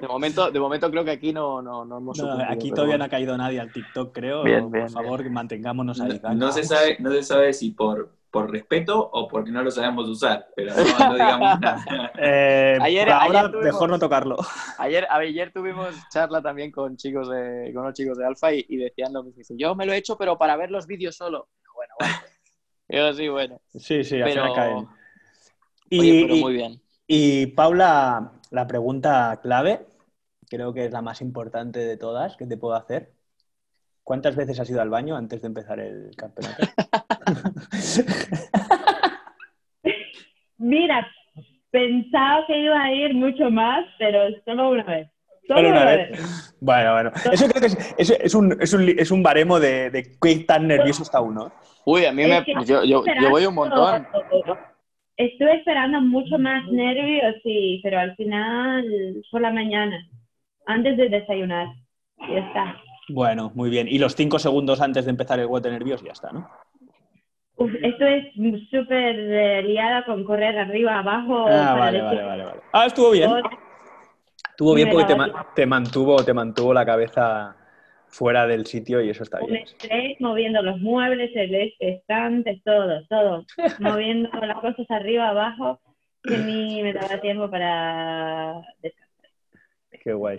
[0.00, 2.98] De momento, de momento creo que aquí no, no, no hemos No, aquí todavía bueno.
[2.98, 4.44] no ha caído nadie al TikTok, creo.
[4.44, 6.20] Bien, bien, Por favor, mantengámonos ahí.
[6.22, 9.70] No, no se sabe, no se sabe si por, por respeto o porque no lo
[9.72, 12.12] sabemos usar, pero no, no digamos nada.
[12.16, 14.36] Eh, Ayer- ahora, ayer tuvimos- mejor no tocarlo.
[14.78, 18.76] Ayer, ayer tuvimos charla también con chicos de, con unos chicos de Alfa y, y
[18.76, 19.42] decían lo mismo.
[19.58, 21.48] Yo me lo he hecho, pero para ver los vídeos solo.
[21.74, 22.14] Bueno, bueno.
[22.88, 23.60] Yo sí, bueno.
[23.74, 24.86] Sí, sí, al Pero, final caen.
[25.90, 26.80] Y, oye, pero y- muy bien.
[27.06, 29.86] Y, Paula, la pregunta clave,
[30.48, 33.12] creo que es la más importante de todas que te puedo hacer.
[34.02, 36.62] ¿Cuántas veces has ido al baño antes de empezar el campeonato?
[40.58, 41.06] mira
[41.70, 45.08] pensaba que iba a ir mucho más pero solo una vez
[45.46, 46.10] solo, una una vez.
[46.10, 47.12] vez Bueno, bueno.
[47.30, 50.16] Eso creo que es, es- es un, es, un, li- es un baremo de, de
[50.20, 51.52] qué tan nervioso está uno.
[51.84, 54.06] Uy, a mí me, yo, yo, yo voy un montón.
[55.16, 58.84] Estuve esperando mucho más nervios, sí, pero al final
[59.30, 59.98] por la mañana,
[60.66, 61.68] antes de desayunar.
[62.28, 62.76] y Ya está.
[63.08, 63.88] Bueno, muy bien.
[63.88, 66.48] Y los cinco segundos antes de empezar el bote nervioso ya está, ¿no?
[67.58, 68.34] Uf, esto es
[68.70, 71.46] súper eh, liada con correr arriba, abajo.
[71.46, 72.60] Ah, vale, vale, vale, vale.
[72.72, 73.30] Ah, estuvo bien.
[74.50, 77.56] Estuvo bien porque te, la ma- te mantuvo, te mantuvo la cabeza
[78.08, 79.62] fuera del sitio y eso está Un bien.
[79.64, 83.44] estrés moviendo los muebles, el estante, todo, todo.
[83.80, 85.80] moviendo las cosas arriba, abajo,
[86.22, 89.30] que ni me daba tiempo para descansar.
[90.02, 90.38] Qué guay.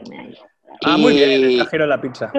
[0.83, 2.31] Ah, muy bien, Y- trajeron la pizza.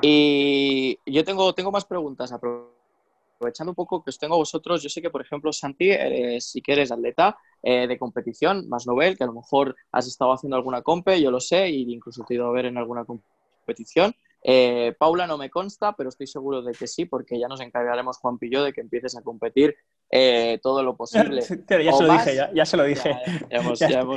[0.00, 2.32] Y yo tengo, tengo más preguntas.
[2.32, 6.50] Aprovechando un poco que os tengo a vosotros, yo sé que, por ejemplo, Santi, eres,
[6.50, 10.32] sí que eres atleta eh, de competición, más novel, que a lo mejor has estado
[10.32, 13.04] haciendo alguna compe, yo lo sé, e incluso te he ido a ver en alguna
[13.04, 14.14] competición.
[14.42, 18.18] Eh, Paula no me consta, pero estoy seguro de que sí, porque ya nos encargaremos,
[18.18, 19.76] Juan Pillo, de que empieces a competir
[20.10, 21.42] eh, todo lo posible.
[21.68, 23.10] Pero ya se lo dije, ya, ya se lo dije.
[23.10, 23.22] Ya,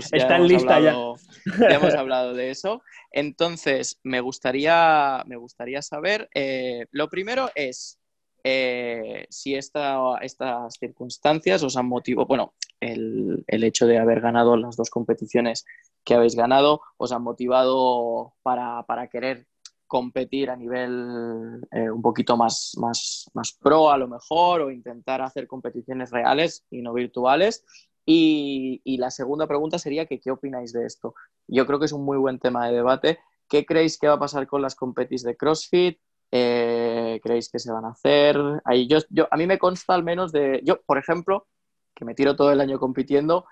[0.23, 0.91] está hemos lista ya.
[0.91, 1.15] hablado,
[1.59, 2.81] ya hemos hablado de eso.
[3.11, 7.97] Entonces, me gustaría, me gustaría saber, eh, lo primero es
[9.29, 14.75] si esta- estas circunstancias os han motivado, bueno, el, el hecho de haber ganado las
[14.75, 15.65] dos competiciones
[16.03, 19.45] que habéis ganado, os han motivado para, para querer
[19.91, 25.21] competir a nivel eh, un poquito más, más, más pro a lo mejor o intentar
[25.21, 27.65] hacer competiciones reales y no virtuales.
[28.05, 31.13] Y, y la segunda pregunta sería que qué opináis de esto.
[31.45, 33.19] Yo creo que es un muy buen tema de debate.
[33.49, 35.99] ¿Qué creéis que va a pasar con las competis de CrossFit?
[36.31, 38.37] Eh, ¿Creéis que se van a hacer?
[38.63, 40.61] Ahí yo, yo, a mí me consta al menos de...
[40.63, 41.47] Yo, por ejemplo,
[41.93, 43.45] que me tiro todo el año compitiendo,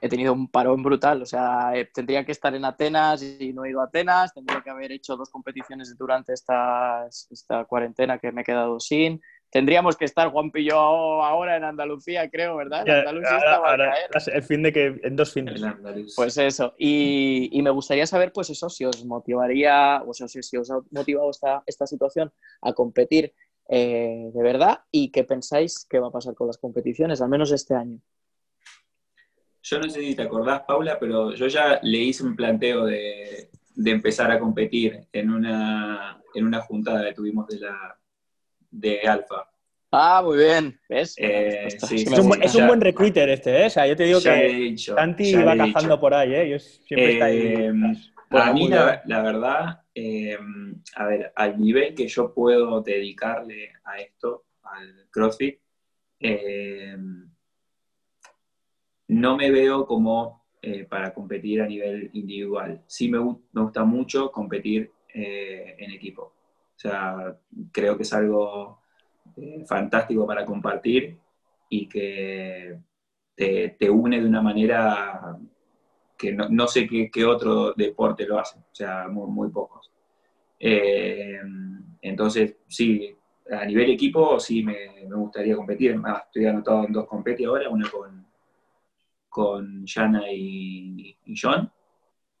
[0.00, 1.22] he tenido un parón brutal.
[1.22, 4.32] O sea, eh, tendría que estar en Atenas y no he ido a Atenas.
[4.34, 9.20] Tendría que haber hecho dos competiciones durante esta, esta cuarentena que me he quedado sin.
[9.50, 12.86] Tendríamos que estar Juan Pillo ahora en Andalucía, creo, ¿verdad?
[12.86, 13.94] En Andalucía ahora,
[14.32, 15.60] el fin de que en dos fines.
[16.14, 16.74] Pues eso.
[16.78, 20.78] Y, y, me gustaría saber, pues eso, si os motivaría, o sea, si, os ha
[20.92, 23.34] motivado esta, esta situación a competir
[23.68, 27.50] eh, de verdad y qué pensáis que va a pasar con las competiciones, al menos
[27.50, 28.00] este año.
[29.62, 33.50] Yo no sé si te acordás, Paula, pero yo ya le hice un planteo de,
[33.84, 37.98] empezar a competir en una, en una juntada que tuvimos de la
[38.70, 39.50] de Alfa.
[39.92, 40.78] Ah, muy bien.
[40.88, 41.16] ¿Ves?
[41.18, 43.66] Eh, es, un, buen recruiter este, ¿eh?
[43.66, 46.50] O sea, yo te digo que Santi va cazando por ahí, ¿eh?
[46.50, 47.38] Yo siempre está ahí.
[47.38, 47.72] Eh,
[48.30, 50.38] a mí, la, la, verdad, eh,
[50.94, 55.58] a ver, al nivel que yo puedo dedicarle a esto, al CrossFit,
[59.10, 62.82] no me veo como eh, para competir a nivel individual.
[62.86, 66.22] Sí me, me gusta mucho competir eh, en equipo.
[66.22, 67.36] O sea,
[67.72, 68.82] creo que es algo
[69.36, 71.18] eh, fantástico para compartir
[71.68, 72.78] y que
[73.34, 75.36] te, une de una manera
[76.16, 79.90] que no, sé qué, otro deporte lo hace, o sea, muy, pocos.
[82.02, 83.16] entonces, sí,
[83.50, 85.98] a nivel equipo sí me, gustaría competir.
[86.26, 88.29] estoy anotado en dos competiciones ahora, una con
[89.30, 91.70] con Jana y, John.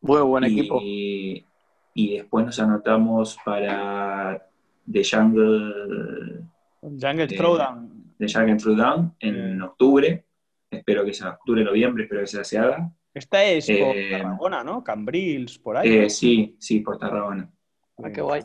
[0.02, 0.80] Muy buen equipo.
[0.82, 4.46] Y después nos anotamos para
[4.90, 6.44] The Jungle.
[6.82, 8.14] Jungle eh, Throwdown.
[8.18, 10.24] The Jungle Throwdown en octubre.
[10.70, 12.92] Espero que sea octubre, noviembre, espero que sea se haga.
[13.12, 14.84] Esta es por eh, Tarragona, ¿no?
[14.84, 15.88] Cambrils, por ahí.
[15.88, 17.50] Eh, sí, sí, por Tarragona.
[17.98, 18.42] Ah, qué guay.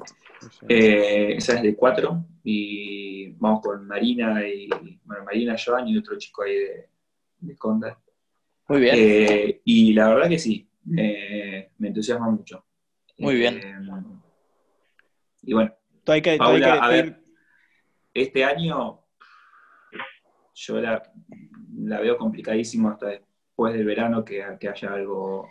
[0.68, 4.68] esa es de cuatro y vamos con Marina y
[5.06, 6.90] bueno, Marina, Joan y otro chico ahí de,
[7.40, 7.98] de Conda.
[8.68, 8.96] Muy bien.
[8.98, 12.66] Eh, y la verdad que sí, me entusiasma mucho.
[13.18, 13.58] Muy bien.
[13.64, 13.76] Eh,
[15.44, 15.74] y bueno,
[16.08, 17.20] hay que, a ver,
[18.14, 19.00] este año
[20.54, 21.04] yo la,
[22.02, 25.50] veo complicadísimo hasta después del verano que, haya algo,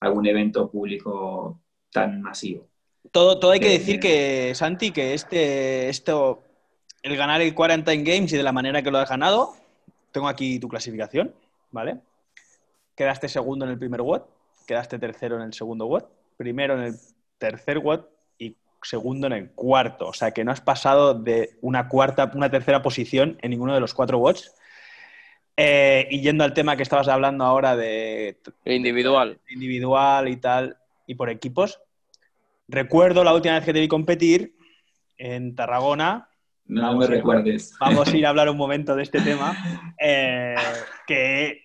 [0.00, 2.68] algún evento público tan masivo.
[3.10, 6.42] Todo, todo hay que decir que, Santi, que este, esto,
[7.02, 9.54] el ganar el Quarantine Games y de la manera que lo has ganado,
[10.10, 11.34] tengo aquí tu clasificación,
[11.70, 11.98] ¿vale?
[12.94, 14.22] Quedaste segundo en el primer WOD,
[14.66, 16.04] quedaste tercero en el segundo WOD,
[16.36, 16.94] primero en el
[17.38, 18.00] tercer WOD
[18.38, 20.08] y segundo en el cuarto.
[20.08, 23.80] O sea que no has pasado de una cuarta, una tercera posición en ninguno de
[23.80, 24.54] los cuatro WODs.
[25.56, 29.38] Eh, y yendo al tema que estabas hablando ahora de individual.
[29.48, 31.80] individual y tal, y por equipos,
[32.66, 34.56] recuerdo la última vez que te vi competir
[35.16, 36.28] en Tarragona.
[36.66, 37.76] No me recuerdes.
[37.78, 39.56] Vamos a ir a hablar un momento de este tema.
[40.00, 40.56] Eh,
[41.06, 41.63] que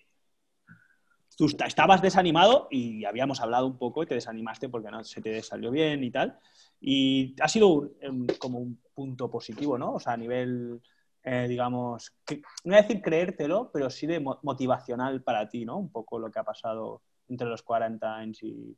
[1.39, 5.41] tú estabas desanimado y habíamos hablado un poco y te desanimaste porque no se te
[5.41, 6.37] salió bien y tal.
[6.81, 7.91] Y ha sido
[8.39, 9.93] como un punto positivo, ¿no?
[9.93, 10.81] O sea, a nivel,
[11.23, 15.77] eh, digamos, no voy a decir creértelo, pero sí de motivacional para ti, ¿no?
[15.77, 18.77] Un poco lo que ha pasado entre los 40 años y,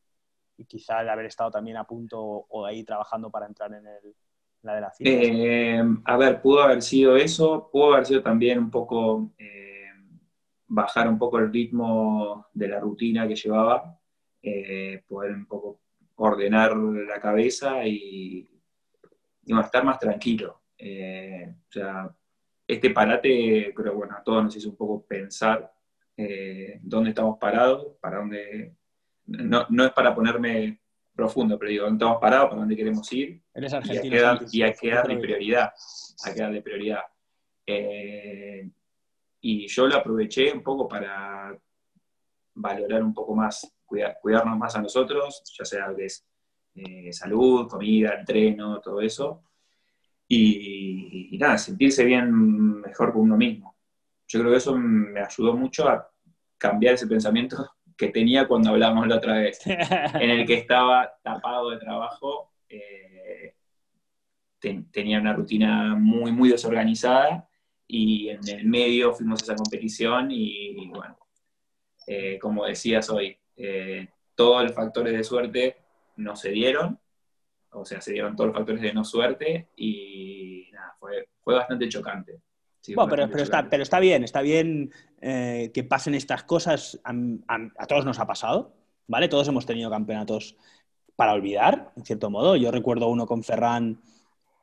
[0.68, 4.16] quizá el haber estado también a punto o ahí trabajando para entrar en, el,
[4.62, 5.10] la de la cita.
[5.10, 9.32] Eh, a ver, pudo haber sido eso, pudo haber sido también un poco...
[9.40, 9.71] Eh,
[10.74, 14.00] bajar un poco el ritmo de la rutina que llevaba,
[14.42, 15.82] eh, poder un poco
[16.16, 18.48] ordenar la cabeza y,
[19.46, 20.62] estar más tranquilo.
[20.78, 22.10] Eh, o sea,
[22.66, 25.74] este parate, creo, bueno, a todos nos hizo un poco pensar
[26.16, 28.74] eh, dónde estamos parados, para dónde...
[29.26, 30.80] No, es para ponerme
[31.14, 33.42] profundo, pero digo, dónde estamos parados, para dónde queremos ir.
[33.54, 34.16] Eres argentino.
[34.52, 35.74] Y hay que, darle prioridad.
[36.24, 37.02] Hay que darle prioridad.
[39.42, 41.58] Y yo lo aproveché un poco para
[42.54, 46.26] valorar un poco más, cuidarnos más a nosotros, ya sea que es
[46.76, 49.44] eh, salud, comida, entreno, todo eso.
[50.28, 53.76] Y, nada, sentirse bien mejor con uno mismo.
[54.28, 56.10] Yo creo que eso me ayudó mucho a
[56.58, 61.72] cambiar ese pensamiento que tenía cuando hablábamos la otra vez, en el que estaba tapado
[61.72, 63.56] de trabajo, eh,
[64.92, 67.50] tenía una rutina muy, muy desorganizada
[67.94, 71.18] y en el medio fuimos a esa competición y bueno,
[72.08, 75.78] eh, como decías hoy, eh, todos los factores de suerte
[76.18, 77.00] no se dieron,
[77.72, 81.88] o sea, se dieron todos los factores de no suerte y nada, fue, fue bastante
[81.90, 82.42] chocante.
[82.96, 87.88] bueno, pero, pero, está, pero está bien, está bien eh, que pasen estas cosas, a,
[87.88, 88.74] todos nos ha pasado,
[89.08, 89.30] ¿vale?
[89.30, 90.58] Todos hemos tenido campeonatos
[91.16, 92.56] para olvidar, en cierto modo.
[92.56, 94.02] Yo recuerdo uno con Ferran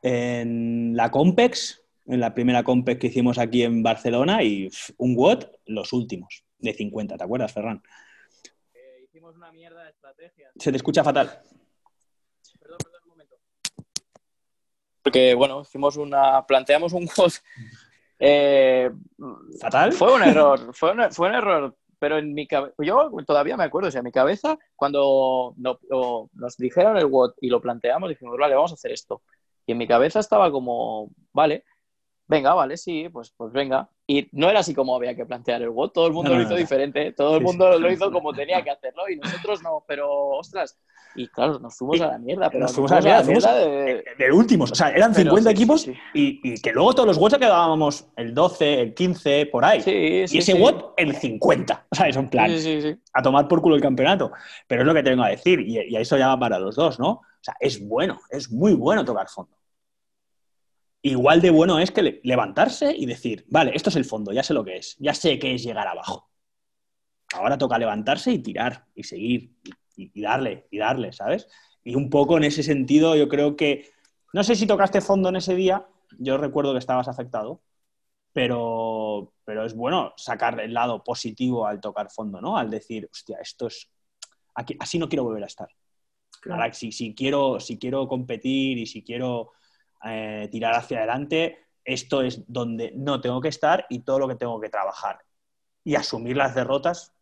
[0.01, 5.45] en la Compex, en la primera compet que hicimos aquí en Barcelona y un WOT
[5.67, 6.43] los últimos.
[6.57, 7.81] de 50, ¿te acuerdas, Ferran?
[8.73, 10.51] Eh, hicimos una mierda de estrategia.
[10.57, 11.41] Se te escucha fatal.
[12.59, 13.35] Perdón, perdón, un momento.
[15.01, 16.45] Porque, bueno, hicimos una...
[16.45, 17.31] Planteamos un juego...
[18.19, 18.91] Eh,
[19.61, 19.93] ¿Fatal?
[19.93, 23.63] fue un error, fue un, fue un error, pero en mi cabeza, yo todavía me
[23.63, 25.79] acuerdo, o sea, en mi cabeza, cuando no-
[26.33, 29.21] nos dijeron el WOT y lo planteamos, dijimos, vale, vamos a hacer esto.
[29.65, 31.63] Y en mi cabeza estaba como, vale,
[32.29, 33.89] venga, vale, sí, pues, pues venga.
[34.07, 36.39] Y no era así como había que plantear el WOT, todo el mundo No, no,
[36.39, 36.59] lo hizo no.
[36.59, 40.79] diferente, todo el mundo lo hizo como tenía que hacerlo y nosotros no, pero ostras.
[41.15, 44.03] Y claro, nos fuimos a la mierda, pero nos fuimos a la mierda, fuimos de-
[44.17, 45.93] De últimos, o sea, eran Pero 50 sí, sí, equipos sí.
[46.13, 49.83] Y, y que luego todos los WOTs quedábamos el 12, el 15, por ahí.
[49.85, 50.53] Y ese.
[50.53, 51.87] WOT el 50.
[51.91, 52.49] O sea, es un plan.
[52.51, 52.95] Sí, sí, sí.
[53.13, 54.31] a tomar por culo el campeonato.
[54.67, 56.75] Pero es lo que te vengo a decir, y, y a eso llama para los
[56.75, 57.09] dos, ¿no?
[57.11, 59.51] O sea, es bueno, es muy bueno tocar fondo.
[61.01, 64.43] Igual de bueno es que le- levantarse y decir, vale, esto es el fondo, ya
[64.43, 66.29] sé lo que es, ya sé qué es llegar abajo.
[67.33, 69.51] Ahora toca levantarse y tirar, y seguir,
[69.95, 71.47] y, y darle, y darle, ¿sabes?
[71.83, 73.91] Y un poco en ese sentido, yo creo que,
[74.33, 75.85] no sé si tocaste fondo en ese día,
[76.17, 77.61] yo recuerdo que estabas afectado,
[78.33, 82.57] pero, pero es bueno sacar el lado positivo al tocar fondo, ¿no?
[82.57, 83.89] Al decir, hostia, esto es.
[84.55, 85.69] Aquí, así no quiero volver a estar.
[86.41, 86.61] Claro.
[86.63, 89.51] Ahora, si, si quiero, si quiero competir y si quiero
[90.05, 94.35] eh, tirar hacia adelante, esto es donde no tengo que estar y todo lo que
[94.35, 95.19] tengo que trabajar.
[95.83, 97.13] Y asumir las derrotas,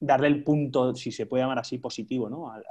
[0.00, 2.50] darle el punto, si se puede llamar así, positivo, ¿no?
[2.52, 2.64] Al,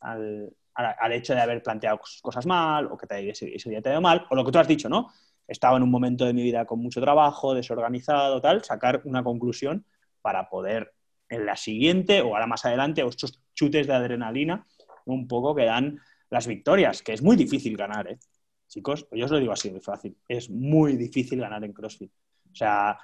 [0.00, 3.70] al- al- al- hecho de haber planteado cos- cosas mal o que te, ese, ese
[3.70, 5.08] día te ha ido mal, o lo que tú has dicho, ¿no?
[5.46, 9.84] Estaba en un momento de mi vida con mucho trabajo, desorganizado, tal, sacar una conclusión
[10.22, 10.94] para poder
[11.28, 14.66] en la siguiente o ahora más adelante, o estos chutes de adrenalina,
[15.06, 16.00] un poco que dan
[16.30, 18.18] las victorias, que es muy difícil ganar, ¿eh?
[18.66, 20.16] Chicos, yo os lo digo así, muy fácil.
[20.28, 22.12] Es muy difícil ganar en CrossFit.
[22.52, 22.98] O sea,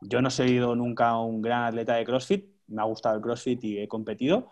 [0.00, 3.64] yo no he sido nunca un gran atleta de CrossFit, me ha gustado el CrossFit
[3.64, 4.50] y he competido.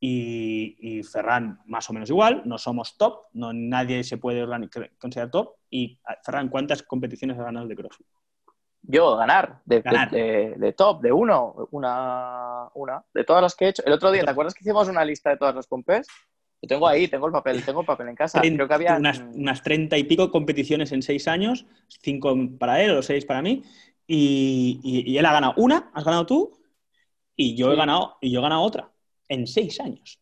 [0.00, 4.44] Y, y Ferran, más o menos igual, no somos top, no, nadie se puede
[4.98, 5.56] considerar top.
[5.68, 8.06] Y Ferran, ¿cuántas competiciones has ganado de CrossFit?
[8.82, 10.10] Yo, ganar, de, de- Ganar.
[10.10, 13.82] De, de top, de uno, una, una, de todas las que he hecho.
[13.84, 16.08] El otro día, ¿te acuerdas que hicimos una lista de todas las compes?
[16.62, 18.40] Yo tengo ahí, tengo el papel, tengo el papel en casa.
[18.54, 21.64] Creo que había unas, unas 30 y pico competiciones en seis años,
[22.02, 23.62] cinco para él o seis para mí,
[24.06, 26.52] y, y- y él ha ganado una, has ganado tú,
[27.34, 28.90] y yo he ganado, y yo he ganado otra,
[29.28, 30.20] en seis años.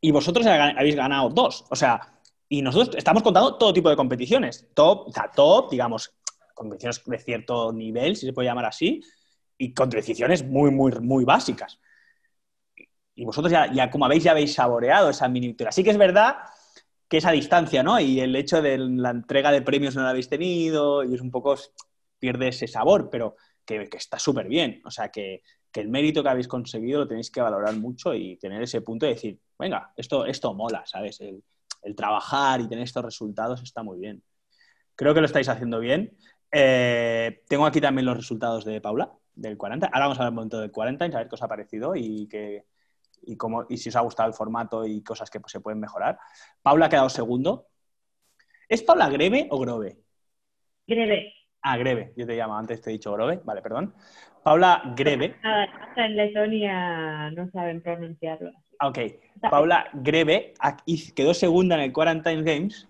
[0.00, 1.64] Y vosotros ha- habéis ganado dos.
[1.70, 2.18] O sea,
[2.48, 4.66] y nosotros estamos contando todo tipo de competiciones.
[4.74, 6.14] Top, o sea, top, digamos,
[6.54, 9.02] competiciones de cierto nivel, si se puede llamar así,
[9.58, 11.78] y competiciones muy, muy, muy básicas.
[13.14, 15.68] Y vosotros ya, ya, como habéis, ya habéis saboreado esa mini victoria.
[15.68, 16.36] Así que es verdad
[17.08, 18.00] que esa distancia, ¿no?
[18.00, 21.30] Y el hecho de la entrega de premios no la habéis tenido y es un
[21.30, 21.56] poco,
[22.18, 24.82] pierde ese sabor, pero que, que está súper bien.
[24.84, 28.36] O sea, que, que el mérito que habéis conseguido lo tenéis que valorar mucho y
[28.36, 31.20] tener ese punto de decir, venga, esto, esto mola, ¿sabes?
[31.20, 31.42] El,
[31.84, 34.22] el trabajar y tener estos resultados está muy bien.
[34.96, 36.16] Creo que lo estáis haciendo bien.
[36.50, 39.86] Eh, tengo aquí también los resultados de Paula, del 40.
[39.86, 42.26] Ahora vamos a ver un momento del 40 y saber qué os ha parecido y,
[42.26, 42.64] que,
[43.26, 45.80] y, cómo, y si os ha gustado el formato y cosas que pues, se pueden
[45.80, 46.18] mejorar.
[46.62, 47.66] Paula ha quedado segundo.
[48.68, 49.98] ¿Es Paula Greve o Grove?
[50.86, 51.32] Greve.
[51.62, 53.94] Ah, Greve, yo te llamo, antes te he dicho Grove, vale, perdón.
[54.42, 55.36] Paula Greve.
[55.42, 58.52] Hasta en Letonia no saben pronunciarlo.
[58.78, 58.98] Ah, Ok,
[59.40, 60.54] Paula Greve
[61.14, 62.88] quedó segunda en el Quarantine Games,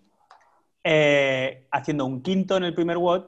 [0.82, 3.26] eh, haciendo un quinto en el primer WOD,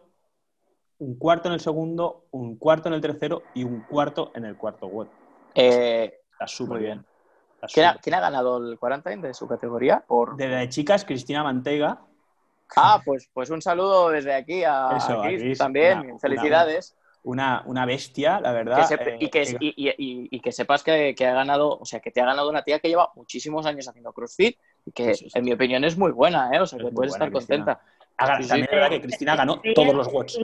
[0.99, 4.57] un cuarto en el segundo, un cuarto en el tercero y un cuarto en el
[4.57, 5.09] cuarto WOD.
[5.55, 6.99] Eh, Está súper bien.
[6.99, 7.07] bien.
[7.55, 8.03] Está ¿quién, ha, súper.
[8.03, 10.05] quién ha ganado el quarantine de su categoría?
[10.07, 10.37] Por...
[10.37, 12.01] De la de chicas, Cristina Manteiga.
[12.77, 16.01] Ah, pues, pues un saludo desde aquí a, Eso, a a Chris Chris, también.
[16.01, 16.97] una- Felicidades.
[17.23, 18.87] Una, una bestia, la verdad.
[18.89, 21.85] Que eh, y, que, y, y- y- y que sepas que, que ha ganado, o
[21.85, 25.15] sea, que te ha ganado una tía que lleva muchísimos años haciendo CrossFit y que,
[25.15, 25.39] Sí, sí, sí.
[25.39, 26.61] en mi opinión, es muy buena, ¿eh?
[26.61, 27.65] O sea, Es que puedes buena, estar Cristina.
[27.65, 28.43] contenta.
[28.43, 28.49] sí.
[28.49, 30.39] también es verdad que Cristina ganó todos los WODs.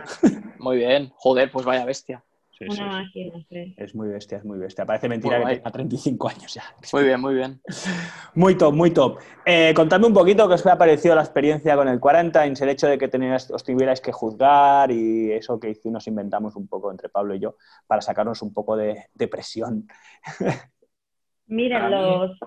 [0.58, 1.12] Muy bien.
[1.16, 2.24] Joder, pues vaya bestia.
[2.58, 2.82] Sí, Una sí.
[2.82, 3.74] máquina, sí.
[3.76, 4.84] Es muy bestia, es muy bestia.
[4.86, 6.62] Parece mentira que tenga 35 años ya.
[6.92, 7.60] Muy bien, muy bien.
[8.34, 9.18] Muy top, muy top.
[9.44, 12.86] Eh, contadme un poquito qué os ha parecido la experiencia con el Quarantines, el hecho
[12.86, 17.08] de que teníais- os tuvierais que juzgar y eso que nos inventamos un poco entre
[17.10, 19.86] Pablo y yo para sacarnos un poco de, de presión.
[21.46, 22.38] Mira, los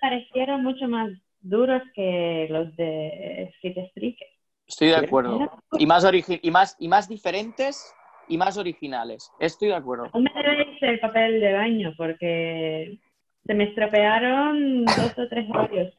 [0.00, 1.10] parecieron mucho más
[1.40, 3.52] duros que los de
[3.90, 4.28] Streaker.
[4.66, 5.50] Estoy de acuerdo.
[5.78, 7.92] Y más, origi- y, más, y más diferentes
[8.28, 9.30] y más originales.
[9.38, 10.10] Estoy de acuerdo.
[10.12, 12.98] Aún me debéis el papel de baño porque
[13.46, 15.94] se me estropearon dos o tres horarios.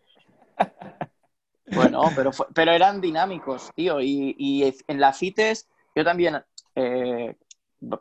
[1.68, 4.00] Bueno, pero, fue- pero eran dinámicos, tío.
[4.00, 6.36] Y, y en la FITES, yo también,
[6.76, 7.36] eh,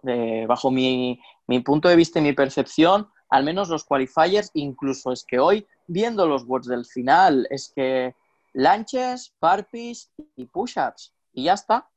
[0.06, 5.12] eh, bajo mi mi punto de vista y mi percepción, al menos los qualifiers, incluso
[5.12, 8.14] es que hoy, viendo los words del final, es que
[8.52, 11.88] lanches, parpis y push-ups, y ya está.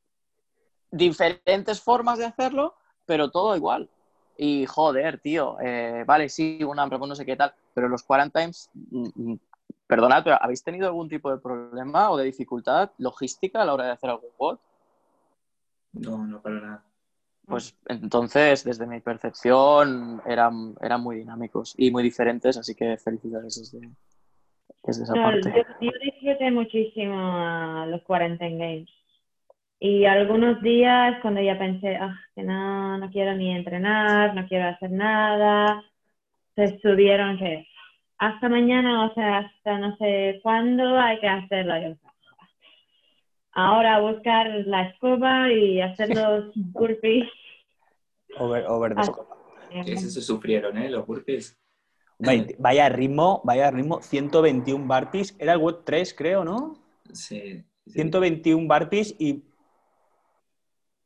[0.91, 2.75] Diferentes formas de hacerlo,
[3.05, 3.89] pero todo igual.
[4.37, 9.07] Y joder, tío, eh, vale, sí, una no sé qué tal, pero los quarantimes, mm,
[9.15, 9.39] mm,
[9.87, 13.85] perdonad, pero ¿habéis tenido algún tipo de problema o de dificultad logística a la hora
[13.85, 14.59] de hacer algún bot?
[15.93, 16.83] No, no para nada.
[17.47, 23.55] Pues entonces, desde mi percepción, eran, eran muy dinámicos y muy diferentes, así que felicidades
[23.57, 23.89] desde,
[24.83, 25.53] desde esa parte.
[25.79, 28.89] Yo, disfruté muchísimo a los Quarantine Games.
[29.79, 34.69] Y algunos días cuando ya pensé, ah, que no, no quiero ni entrenar, no quiero
[34.69, 35.83] hacer nada,
[36.55, 37.67] se estuvieron que
[38.17, 41.95] hasta mañana, o sea, hasta no sé cuándo hay que hacerlo.
[43.51, 47.29] Ahora buscar la escoba y hacer los burpees.
[48.39, 49.37] Over, over the escoba.
[49.85, 50.89] Eso se sufrieron, ¿eh?
[50.89, 51.59] Los burpees.
[52.57, 55.35] Vaya, ritmo, vaya ritmo, 121 burpees.
[55.37, 56.73] Era el WOD 3, creo, ¿no?
[57.13, 59.43] Sí, 121 burpees y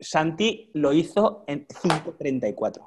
[0.02, 2.82] Santi lo hizo en 5.34.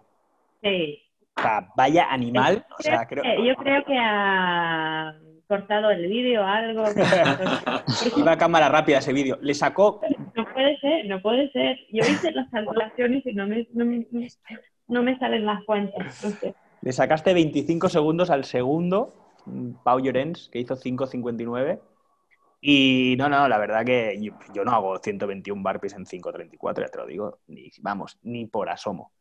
[0.63, 1.01] Sí.
[1.37, 2.67] O sea, vaya animal.
[2.85, 5.15] Yo creo que ha
[5.49, 6.85] cortado el vídeo o algo.
[8.17, 9.39] Iba a cámara rápida ese vídeo.
[9.41, 10.01] Le sacó...
[10.35, 11.79] No puede ser, no puede ser.
[11.93, 16.45] Yo hice las calculaciones y no me, no me, salen las cuentas.
[16.83, 19.15] Le sacaste 25 segundos al segundo,
[19.85, 21.79] Pau Llorens, que hizo 5.59.
[22.67, 24.19] Y no, no, la verdad que
[24.55, 28.71] yo, no hago 121 barpees en 5.34, ya te lo digo, ni, vamos, ni por
[28.71, 29.13] asomo.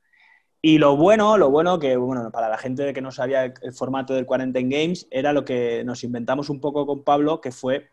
[0.62, 4.14] Y lo bueno, lo bueno que, bueno, para la gente que no sabía el formato
[4.14, 7.90] del Quarantine Games, era lo que nos inventamos un poco con Pablo, que fue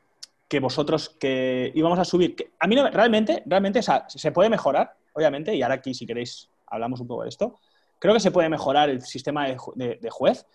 [0.47, 5.53] que vosotros que íbamos a subir, que a mí realmente, realmente se puede mejorar, obviamente,
[5.57, 7.59] y ahora aquí si queréis hablamos un poco de esto,
[7.99, 10.47] creo que se puede mejorar el sistema de, juez,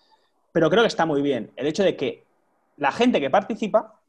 [0.52, 2.24] pero creo que está muy bien el hecho de que
[2.78, 4.00] la gente que participa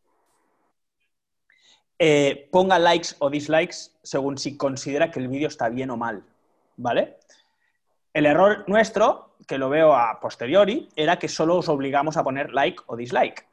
[2.00, 6.24] eh, ponga likes o dislikes según si considera que el vídeo está bien o mal,
[6.78, 7.18] ¿vale?
[8.14, 12.52] El error nuestro, que lo veo a posteriori, era que solo os obligamos a poner
[12.52, 13.46] like o dislike.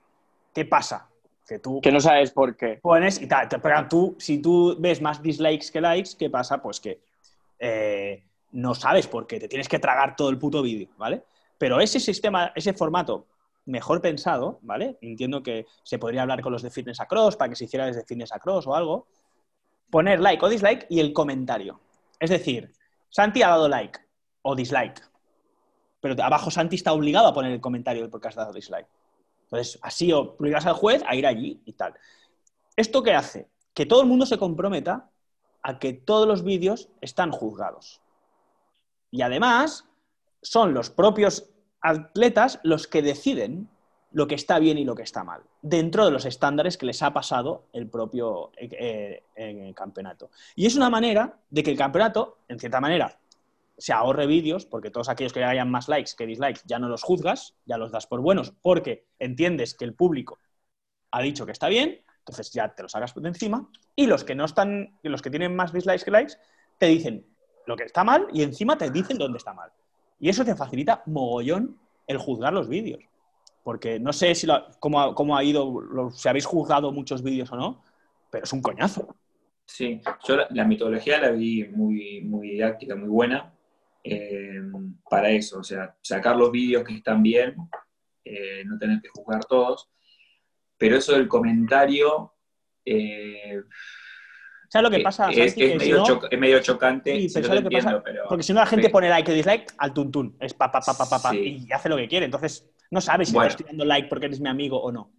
[0.55, 1.09] ¿Qué pasa?
[1.47, 1.81] Que tú...
[1.81, 2.79] Que no sabes por qué.
[2.81, 6.63] Pones y tal, pero tú, si tú ves más dislikes que likes, ¿qué pasa?
[6.63, 7.01] Pues que
[7.59, 8.23] eh,
[8.53, 11.23] no sabes por qué, te tienes que tragar todo el puto vídeo, ¿vale?
[11.59, 13.27] Pero ese sistema, ese formato
[13.67, 14.99] mejor pensado, ¿vale?
[15.01, 18.05] Entiendo que se podría hablar con los de Fitness Across para que se hiciera desde
[18.05, 19.07] Fitness Across o algo.
[19.91, 21.81] Poner like o dislike y el comentario.
[22.19, 22.73] Es decir,
[23.09, 23.99] Santi ha dado like,
[24.43, 25.01] o dislike.
[26.01, 28.89] Pero abajo Santi está obligado a poner el comentario del podcast dado dislike.
[29.45, 31.95] Entonces, así obligas al juez a ir allí y tal.
[32.77, 33.49] ¿Esto qué hace?
[33.73, 35.11] Que todo el mundo se comprometa
[35.63, 38.01] a que todos los vídeos están juzgados.
[39.11, 39.87] Y además,
[40.43, 41.49] son los propios
[41.85, 43.69] atletas los que deciden
[44.11, 47.03] lo que está bien y lo que está mal, dentro de los estándares que les
[47.03, 50.31] ha pasado el propio eh, eh, campeonato.
[50.55, 53.19] Y es una manera de que el campeonato, en cierta manera,
[53.77, 57.03] se ahorre vídeos, porque todos aquellos que hayan más likes que dislikes ya no los
[57.03, 60.39] juzgas, ya los das por buenos, porque entiendes que el público
[61.11, 64.37] ha dicho que está bien, entonces ya te los sacas de encima, y los que
[64.37, 66.35] no están, los que tienen más dislikes que likes,
[66.79, 67.27] te dicen
[67.67, 69.71] lo que está mal y encima te dicen dónde está mal.
[70.25, 73.05] Y eso te facilita mogollón el juzgar los vídeos.
[73.63, 74.47] Porque no sé si
[74.81, 77.85] cómo, ha ido, si habéis juzgado muchos vídeos o no,
[78.31, 79.15] pero es un coñazo.
[79.67, 83.53] Sí, yo la, metodología la vi muy, muy didáctica, muy buena.
[84.03, 84.63] Eh,
[85.11, 87.57] para eso, o sea, sacar los vídeos que están bien,
[88.25, 89.91] eh, no tener que juzgar todos,
[90.79, 92.33] pero eso del comentario...
[92.83, 93.61] Eh,
[94.75, 95.31] ¿Sabes lo que pasa?
[95.31, 96.03] Es, medio,
[96.61, 97.29] chocante,
[98.29, 100.95] porque si no la gente pone like y dislike al tuntún, es pa, pa, pa,
[100.99, 104.27] pa, pa, y hace lo que quiere, entonces no sabes si estás tirando like porque
[104.27, 105.13] eres mi amigo o no.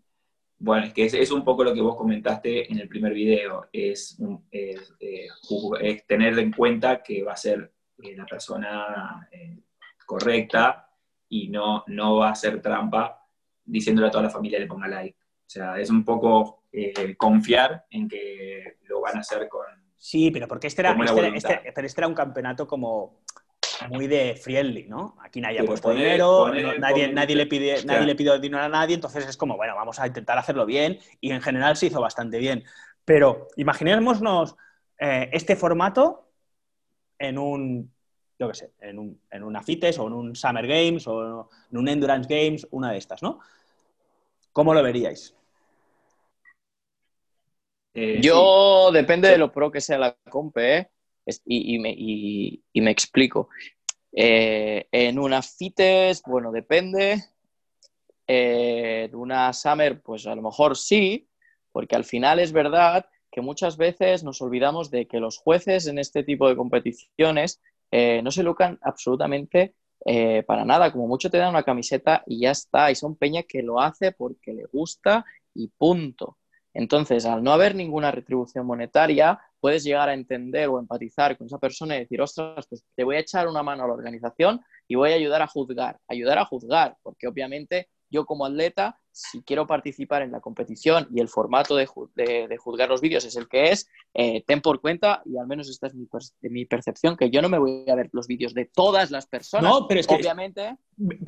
[0.60, 4.22] Bueno, es que es, un poco lo que vos comentaste en el primer video, es,
[4.51, 7.72] es tener en cuenta que va a ser
[8.03, 9.58] eh, la persona eh,
[10.06, 10.89] correcta
[11.30, 13.26] y no, no va a hacer trampa
[13.64, 15.18] diciéndole a toda la familia le ponga like.
[15.18, 19.65] O sea, es un poco eh, confiar en que lo van a hacer con...
[19.97, 23.21] Sí, pero porque este era, este, este, pero este era un campeonato como
[23.89, 25.15] muy de friendly, ¿no?
[25.21, 28.95] Aquí nadie ha puesto dinero, nadie, nadie, le pide, nadie le pidió dinero a nadie,
[28.95, 32.39] entonces es como, bueno, vamos a intentar hacerlo bien y en general se hizo bastante
[32.39, 32.63] bien.
[33.05, 34.55] Pero imaginémonos
[34.97, 36.30] este formato
[37.17, 37.91] en un,
[38.38, 41.78] yo qué sé, en, un, en una FITES o en un Summer Games o en
[41.78, 43.39] un Endurance Games, una de estas, ¿no?
[44.51, 45.36] ¿Cómo lo veríais?
[47.96, 50.89] Eh, yo, depende de lo pro que sea la comp, ¿eh?
[51.46, 53.50] y, me, explico.
[54.12, 57.24] Eh, en una FITES, bueno, depende.
[58.28, 61.30] Eh, en una Summer, pues a lo mejor sí,
[61.72, 66.00] porque al final es verdad que muchas veces nos olvidamos de que los jueces en
[66.00, 69.76] este tipo de competiciones eh, no se lucran absolutamente
[70.46, 73.64] para nada, como mucho te dan una camiseta y ya está, y son peña que
[73.64, 75.26] lo hace porque le gusta
[75.56, 76.38] y punto.
[76.76, 81.57] Entonces, al no haber ninguna retribución monetaria, puedes llegar a entender o empatizar con esa
[81.57, 84.95] persona y decir, ostras, pues te voy a echar una mano a la organización y
[84.95, 85.97] voy a ayudar a juzgar.
[86.09, 91.20] Ayudar a juzgar, porque obviamente yo como atleta, si quiero participar en la competición y
[91.20, 95.38] el formato de, juzgar los vídeos es el que es, eh, ten por cuenta, y
[95.38, 98.53] al menos esta es mi, percepción, que yo no me voy a ver los vídeos
[98.53, 99.70] de todas las personas.
[99.70, 100.78] No, pero es que obviamente...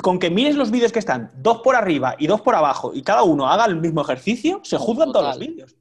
[0.01, 3.03] Con que mires los vídeos que están dos por arriba y dos por abajo y
[3.03, 5.75] cada uno haga el mismo ejercicio, se juzgan todos los vídeos.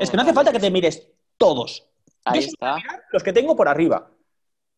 [0.00, 1.86] Es que no hace falta que te mires todos.
[2.24, 2.76] Ahí está.
[3.12, 4.10] Los que tengo por arriba.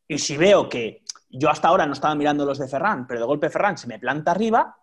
[0.07, 3.27] Y si veo que yo hasta ahora no estaba mirando los de Ferran, pero de
[3.27, 4.78] golpe Ferran se me planta arriba,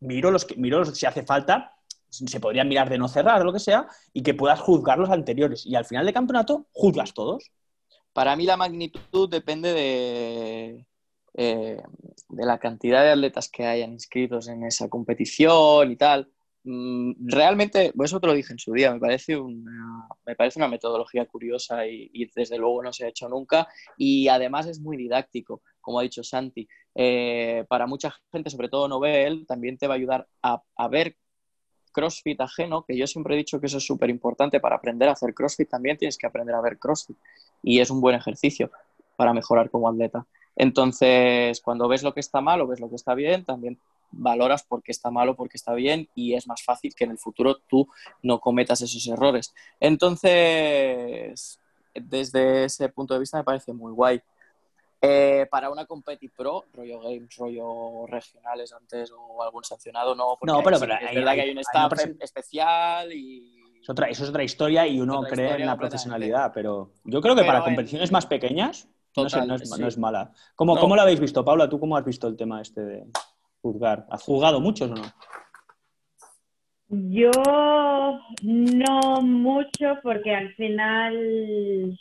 [0.00, 1.74] miro los que, miro si hace falta,
[2.08, 5.66] se podrían mirar de no cerrar lo que sea, y que puedas juzgar los anteriores.
[5.66, 7.50] Y al final del campeonato, juzgas todos.
[8.12, 10.86] Para mí la magnitud depende de,
[11.34, 11.82] eh,
[12.28, 16.30] de la cantidad de atletas que hayan inscritos en esa competición y tal.
[16.64, 20.58] Mm, realmente, pues eso te lo dije en su día, me parece una, me parece
[20.58, 24.96] una metodología curiosa y, desde luego no se ha hecho nunca y además es muy
[24.96, 26.68] didáctico, como ha dicho Santi.
[27.00, 31.16] Eh, para mucha gente, sobre todo novel, también te va a ayudar a, ver
[31.92, 35.12] CrossFit ajeno, que yo siempre he dicho que eso es súper importante para aprender a
[35.12, 37.16] hacer CrossFit, también tienes que aprender a ver CrossFit
[37.62, 38.72] y es un buen ejercicio
[39.14, 40.26] para mejorar como atleta.
[40.56, 43.78] Entonces, cuando ves lo que está mal o ves lo que está bien, también
[44.10, 47.04] valoras por qué está mal o por qué está bien y es más fácil que
[47.04, 47.86] en el futuro tú
[48.24, 49.54] no cometas esos errores.
[49.78, 51.60] Entonces,
[51.94, 54.20] desde ese punto de vista me parece muy guay.
[55.00, 60.36] Eh, para una Competi Pro, rollo games, rollo regionales antes o algún sancionado, no.
[60.42, 63.54] no, pero, pero es verdad que hay un staff especial y.
[63.80, 67.36] Es otra, eso es otra historia y uno cree en la profesionalidad, pero yo creo
[67.36, 70.32] que para competiciones más pequeñas no, es, mala.
[70.54, 71.68] ¿Cómo, ¿Cómo, lo habéis visto, Paula?
[71.68, 73.06] ¿Tú cómo has visto el tema este de
[73.60, 74.06] juzgar?
[74.10, 75.02] ¿Has jugado muchos o no?
[76.88, 77.30] Yo
[78.42, 81.98] no mucho porque al final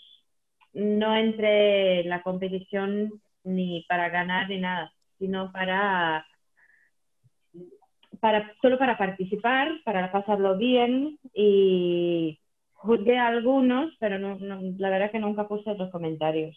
[0.78, 3.12] no entre la competición
[3.44, 6.26] ni para ganar ni nada, sino para,
[8.20, 12.40] para solo para participar, para pasarlo bien y
[12.74, 14.38] juzgué a algunos, pero no,
[14.78, 16.56] la verdad que nunca puse los comentarios.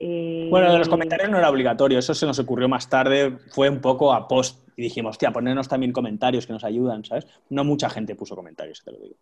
[0.00, 4.12] Bueno, los comentarios no era obligatorio, eso se nos ocurrió más tarde, fue un poco
[4.12, 7.26] a post y dijimos, hostia, ponernos también comentarios que nos ayudan, ¿sabes?
[7.50, 9.16] No mucha gente puso comentarios, te lo digo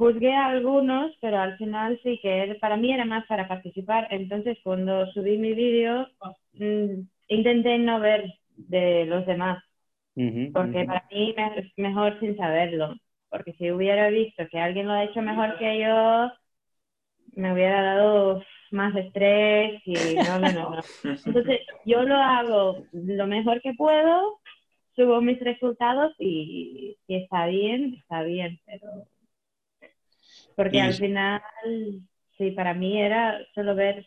[0.00, 4.08] juzgué a algunos, pero al final sí que para mí era más para participar.
[4.10, 6.08] Entonces, cuando subí mi vídeo,
[6.54, 8.24] mm, intenté no ver
[8.56, 9.62] de los demás,
[10.52, 12.94] porque para mí es mejor sin saberlo.
[13.28, 16.32] Porque si hubiera visto que alguien lo ha hecho mejor que yo,
[17.34, 20.80] me hubiera dado más estrés y no, no, no.
[21.26, 24.40] Entonces, yo lo hago lo mejor que puedo,
[24.96, 29.06] subo mis resultados y si está bien, está bien, pero
[30.60, 31.40] porque al final,
[32.36, 34.04] sí, para mí era solo ver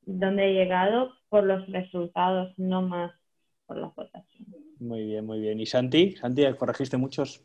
[0.00, 3.12] dónde he llegado por los resultados, no más
[3.66, 4.58] por las votaciones.
[4.80, 5.60] Muy bien, muy bien.
[5.60, 6.12] ¿Y Santi?
[6.12, 7.44] Santi, corregiste muchos.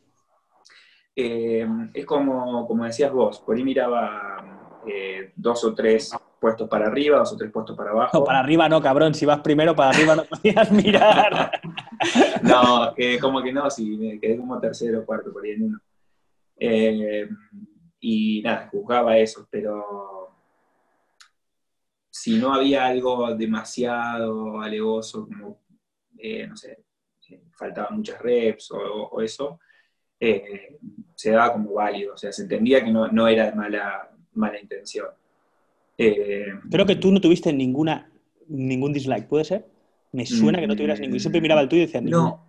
[1.14, 6.88] Eh, es como, como decías vos, por ahí miraba eh, dos o tres puestos para
[6.88, 8.18] arriba, dos o tres puestos para abajo.
[8.18, 9.14] No, para arriba no, cabrón.
[9.14, 11.52] Si vas primero para arriba no podías mirar.
[12.44, 15.82] no, como que no, sí, me quedé como tercero o cuarto por ahí en uno.
[18.02, 20.08] Eh, y nada, juzgaba eso, pero
[22.10, 25.60] si no había algo demasiado alegoso, como,
[26.18, 26.84] eh, no sé,
[27.30, 29.60] eh, faltaban muchas reps o, eso,
[30.20, 30.78] eh,
[31.16, 35.08] se daba como válido, o sea, se entendía que no, era de mala, mala intención.
[35.96, 38.12] Creo que tú no tuviste ninguna,
[38.48, 39.66] ningún dislike, ¿puede ser?
[40.12, 41.18] Me suena que no tuvieras ningún.
[41.18, 42.46] Yo siempre miraba el tuyo y decía, no,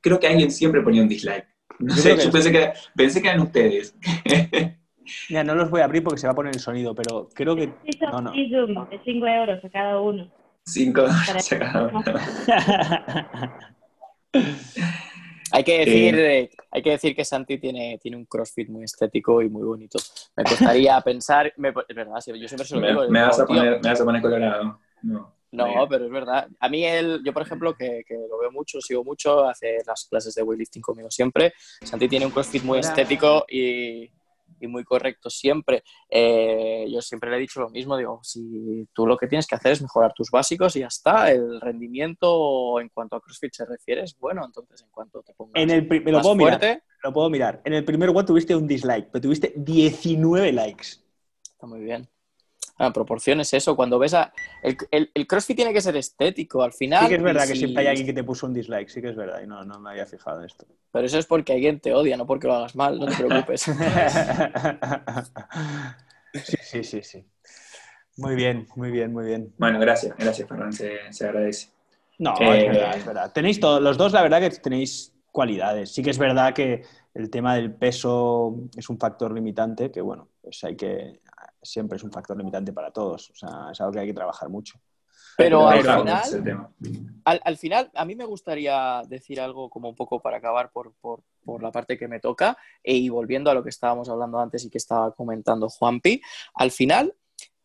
[0.00, 1.46] creo que alguien siempre ponía un dislike.
[1.78, 3.94] No sé, yo pensé, que, pensé que eran ustedes.
[5.30, 7.56] Ya, no los voy a abrir porque se va a poner el sonido, pero creo
[7.56, 7.72] que.
[8.12, 8.32] No, no.
[8.32, 10.30] 5 euros a cada uno.
[10.66, 12.04] 5 euros a cada uno.
[15.52, 19.40] hay, que decir, eh, hay que decir que Santi tiene, tiene un crossfit muy estético
[19.40, 19.98] y muy bonito.
[20.36, 21.46] Me costaría pensar.
[21.46, 23.08] es verdad, yo siempre se lo digo.
[23.08, 24.78] Me, vas, a poner, me vas a poner colorado.
[25.02, 25.37] No.
[25.52, 26.48] No, pero es verdad.
[26.60, 30.06] A mí, él, yo por ejemplo, que, que, lo veo mucho, sigo mucho, hace las
[30.08, 31.52] clases de weightlifting conmigo siempre.
[31.82, 34.10] Santi tiene un crossfit muy estético y,
[34.60, 35.82] y muy correcto siempre.
[36.08, 39.54] Eh, yo siempre le he dicho lo mismo, digo, si tú lo que tienes que
[39.54, 43.66] hacer es mejorar tus básicos y ya está, el rendimiento en cuanto a CrossFit se
[43.66, 46.58] refiere es bueno, entonces en cuanto te pongas En el me lo más puedo mirar.
[46.58, 47.60] fuerte, Lo puedo mirar.
[47.64, 50.86] En el primer WOD tuviste un dislike, pero tuviste 19 likes.
[51.42, 52.08] está muy bien.
[52.78, 54.32] Ah, proporciones eso, cuando ves a...
[54.62, 57.02] El, el- el CrossFit tiene que ser estético al final.
[57.02, 59.00] Sí que es verdad que si- siempre hay alguien que te puso un dislike, sí
[59.02, 60.66] que es verdad, y no, no me había fijado en esto.
[60.92, 63.64] Pero eso es porque alguien te odia, no porque lo hagas mal, no te preocupes.
[66.34, 67.24] sí, sí, sí, sí.
[68.16, 69.52] Muy bien, muy bien, muy bien.
[69.58, 71.68] Bueno, gracias, gracias, Ferran, se, se agradece.
[72.18, 73.32] No, Eh, es verdad, es verdad.
[73.32, 75.92] Tenéis todos, los dos, la verdad que tenéis cualidades.
[75.92, 76.82] Sí que es verdad que
[77.14, 81.20] el tema del peso es un factor limitante, que bueno, pues hay que,
[81.62, 83.30] siempre es un factor limitante para todos.
[83.30, 84.78] O sea, es algo que hay que trabajar mucho.
[85.36, 86.22] Pero al final,
[87.24, 90.92] al, al final, a mí me gustaría decir algo como un poco para acabar por,
[91.00, 94.38] por- por la parte que me toca e- y volviendo a lo que estábamos hablando
[94.40, 96.20] antes y que estaba comentando Juanpi,
[96.54, 97.14] al final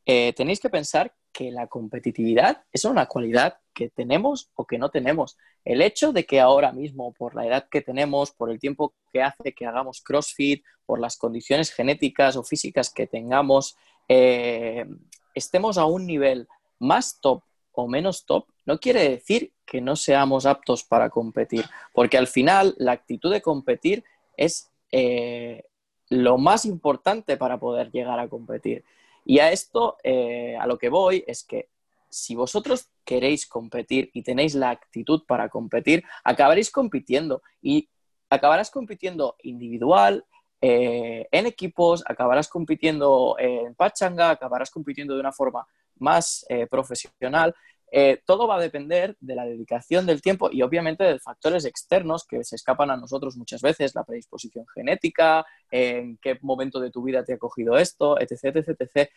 [0.05, 4.89] eh, tenéis que pensar que la competitividad es una cualidad que tenemos o que no
[4.89, 5.38] tenemos.
[5.65, 9.23] El hecho de que ahora mismo, por la edad que tenemos, por el tiempo que
[9.23, 13.75] hace que hagamos CrossFit, por las condiciones genéticas o físicas que tengamos,
[14.07, 14.86] eh,
[15.34, 16.47] estemos a un nivel
[16.79, 22.17] más top o menos top, no quiere decir que no seamos aptos para competir, porque
[22.17, 24.03] al final la actitud de competir
[24.38, 25.63] es eh,
[26.09, 28.84] lo más importante para poder llegar a competir.
[29.26, 31.69] Y a esto, eh, a lo que voy, es que
[32.09, 37.89] si vosotros queréis competir y tenéis la actitud para competir, acabaréis compitiendo y
[38.30, 40.26] acabarás compitiendo individual,
[40.61, 45.67] eh, en equipos, acabarás compitiendo en pachanga, acabarás compitiendo de una forma
[45.97, 47.53] más eh, profesional.
[47.95, 52.25] Eh, todo va a depender de la dedicación del tiempo y obviamente de factores externos
[52.25, 57.03] que se escapan a nosotros muchas veces, la predisposición genética, en qué momento de tu
[57.03, 59.09] vida te ha cogido esto, etc, etc, etc.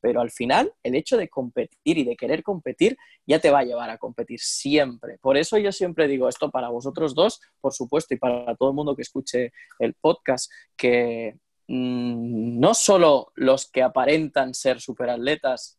[0.00, 3.64] Pero al final, el hecho de competir y de querer competir ya te va a
[3.64, 5.16] llevar a competir siempre.
[5.18, 8.74] Por eso yo siempre digo esto para vosotros dos, por supuesto, y para todo el
[8.74, 15.78] mundo que escuche el podcast, que mm, no solo los que aparentan ser superatletas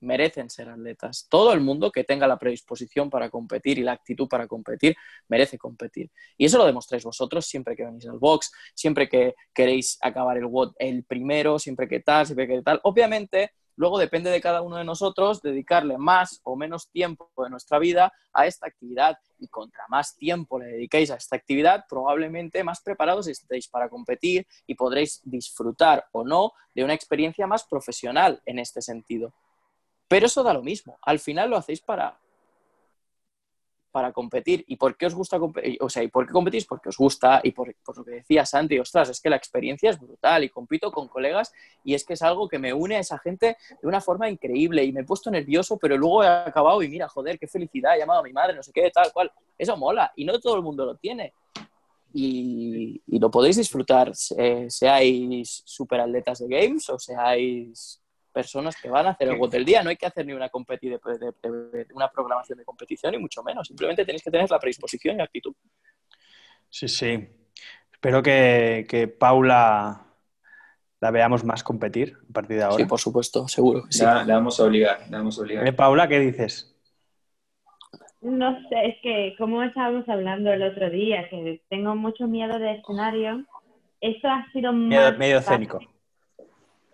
[0.00, 1.26] merecen ser atletas.
[1.28, 4.96] Todo el mundo que tenga la predisposición para competir y la actitud para competir
[5.28, 6.10] merece competir.
[6.36, 10.50] Y eso lo demostráis vosotros siempre que venís al box, siempre que queréis acabar el
[10.78, 12.80] el primero, siempre que tal, siempre que tal.
[12.82, 17.78] Obviamente, luego depende de cada uno de nosotros dedicarle más o menos tiempo de nuestra
[17.78, 19.18] vida a esta actividad.
[19.38, 24.46] Y contra más tiempo le dediquéis a esta actividad, probablemente más preparados estéis para competir
[24.66, 29.32] y podréis disfrutar o no de una experiencia más profesional en este sentido.
[30.10, 30.98] Pero eso da lo mismo.
[31.02, 32.18] Al final lo hacéis para,
[33.92, 34.64] para competir.
[34.66, 35.78] ¿Y por qué os gusta competir?
[35.80, 36.66] O sea, ¿y por qué competís?
[36.66, 40.00] Porque os gusta y por, lo que decía Santi, ostras, es que la experiencia es
[40.00, 41.52] brutal y compito con colegas
[41.84, 44.82] y es que es algo que me une a esa gente de una forma increíble
[44.82, 48.00] y me he puesto nervioso, pero luego he acabado y mira, joder, qué felicidad, he
[48.00, 49.30] llamado a mi madre, no sé qué, tal cual.
[49.56, 51.34] Eso mola y no todo el mundo lo tiene.
[52.12, 58.00] Y, y lo podéis disfrutar, eh, seáis superatletas de games o seáis
[58.30, 59.82] personas que van a hacer el WOD del día.
[59.82, 63.18] No hay que hacer ni una, competi de, de, de, una programación de competición, ni
[63.18, 63.68] mucho menos.
[63.68, 65.54] Simplemente tenéis que tener la predisposición y actitud.
[66.68, 67.28] Sí, sí.
[67.92, 70.06] Espero que, que Paula
[71.00, 72.76] la veamos más competir a partir de ahora.
[72.76, 74.04] Sí, por supuesto, seguro que sí.
[74.04, 75.66] La, la vamos a obligar, la vamos a obligar.
[75.66, 76.74] ¿Eh, Paula, ¿qué dices?
[78.20, 82.74] No sé, es que como estábamos hablando el otro día, que tengo mucho miedo de
[82.74, 83.44] escenario,
[84.00, 85.68] esto ha sido Medio, más medio fácil.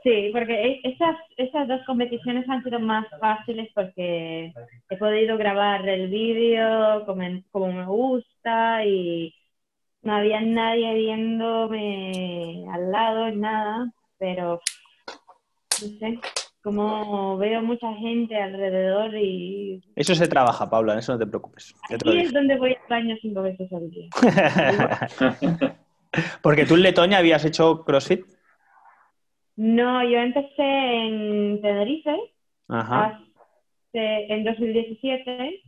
[0.06, 4.52] Sí, porque esas, esas dos competiciones han sido más fáciles porque
[4.88, 9.34] he podido grabar el vídeo como, como me gusta y
[10.02, 14.60] no había nadie viéndome al lado, nada, pero
[15.82, 16.20] no sé,
[16.62, 21.74] como veo mucha gente alrededor y Eso se trabaja, Paula, en eso no te preocupes.
[21.92, 24.08] Aquí es donde voy al baño cinco veces al día.
[26.42, 28.35] Porque tú en Letoña habías hecho CrossFit.
[29.56, 32.16] No, yo empecé en Tenerife
[32.68, 33.20] Ajá.
[33.92, 35.62] hace- en 2017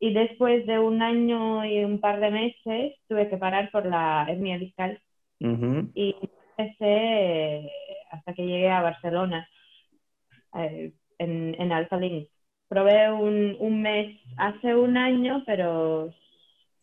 [0.00, 4.26] y después de un año y un par de meses tuve que parar por la
[4.28, 5.00] hernia discal
[5.94, 6.16] y
[6.58, 7.70] empecé
[8.10, 9.48] hasta que llegué a Barcelona
[10.54, 12.28] eh, en, en Alpha Link.
[12.68, 16.08] Probé un, un mes hace un año, pero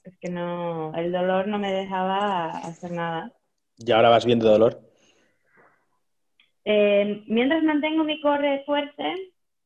[0.04, 3.32] es que no, el dolor no me dejaba hacer nada.
[3.78, 4.87] Y ahora vas viendo dolor.
[6.70, 9.04] Eh, mientras mantengo mi corre fuerte,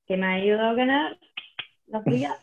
[0.07, 1.17] que me ayuda a ganar
[1.87, 2.35] la fría,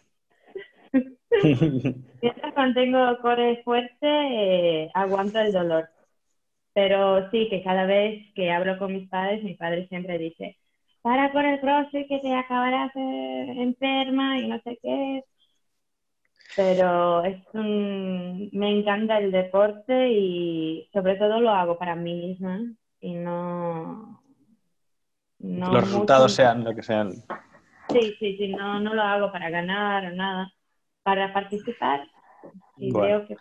[2.23, 5.89] mientras mantengo corre fuerte, eh, aguanto el dolor.
[6.75, 10.59] Pero sí, que cada vez que hablo con mis padres, mi padre siempre dice,
[11.03, 15.25] para con el CrossFit que te acabarás enferma y no sé qué.
[16.57, 18.51] Pero es un...
[18.53, 22.61] me encanta el deporte y sobre todo lo hago para mí misma
[23.01, 24.18] y no...
[25.39, 27.13] no Los resultados sean lo que sean.
[27.91, 30.53] Sí, sí, sí, no, no lo hago para ganar o nada.
[31.03, 32.07] Para participar
[32.77, 33.37] y creo que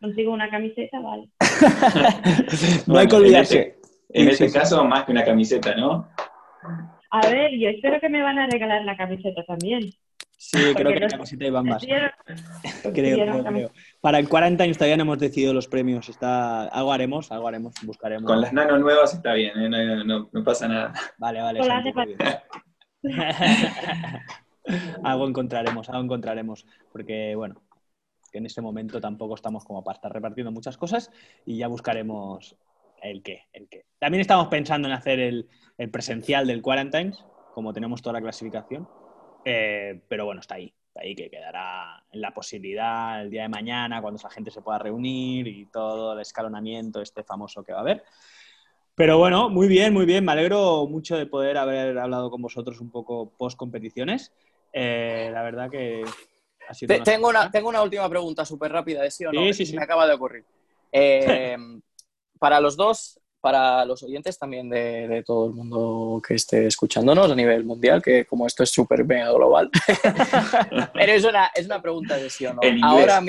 [0.00, 1.28] consigo una camiseta, vale.
[2.86, 3.78] no hay que olvidarse.
[4.08, 6.08] En este, caso, más que una camiseta, ¿no?
[7.10, 9.90] A ver, yo espero que me van a regalar la camiseta también.
[10.36, 11.82] Sí, creo que la camiseta y más.
[12.94, 13.70] creo, creo,
[14.00, 16.08] Para el 40 años todavía no hemos decidido los premios.
[16.08, 16.64] Está...
[16.68, 18.30] Algo haremos, algo haremos, buscaremos.
[18.30, 20.04] Con las nano nuevas está bien, ¿eh?
[20.04, 20.92] no, no, pasa nada.
[21.18, 21.60] Vale, vale.
[25.04, 26.66] algo encontraremos, algo encontraremos.
[26.92, 27.62] Porque, bueno,
[28.30, 31.10] que en este momento tampoco estamos como para estar repartiendo muchas cosas
[31.44, 32.56] y ya buscaremos
[33.02, 33.86] el qué, el qué.
[33.98, 35.48] También estamos pensando en hacer el,
[35.90, 37.24] presencial del Quarantines,
[37.54, 38.88] como tenemos toda la clasificación,
[39.48, 43.48] eh, pero bueno, está ahí, está ahí que quedará en la posibilidad el día de
[43.48, 47.78] mañana, cuando esa gente se pueda reunir y todo el escalonamiento este famoso que va
[47.78, 48.02] a haber.
[48.96, 50.24] Pero bueno, muy bien, muy bien.
[50.24, 54.32] Me alegro mucho de poder haber hablado con vosotros un poco post competiciones.
[54.72, 56.02] Eh, la verdad que
[57.04, 59.42] tengo, una, tengo una última pregunta súper rápida de sí o no.
[59.42, 59.76] Sí, sí, sí.
[59.76, 60.44] Me acaba de ocurrir.
[60.90, 61.56] Eh,
[62.40, 67.34] para los dos, para los oyentes también de, todo el mundo que esté escuchándonos a
[67.34, 69.70] nivel mundial, que como esto es súper mega global,
[70.94, 72.60] pero es una, es una pregunta de sí o no.
[72.82, 73.22] ahora,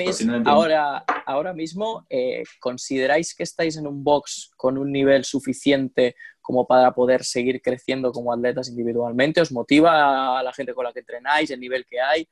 [0.44, 6.66] ahora, ahora mismo, eh, ¿consideráis que estáis en un box con un nivel suficiente como
[6.66, 9.40] para poder seguir creciendo como atletas individualmente?
[9.40, 12.28] ¿Os motiva a la gente con la que entrenáis, el nivel que hay?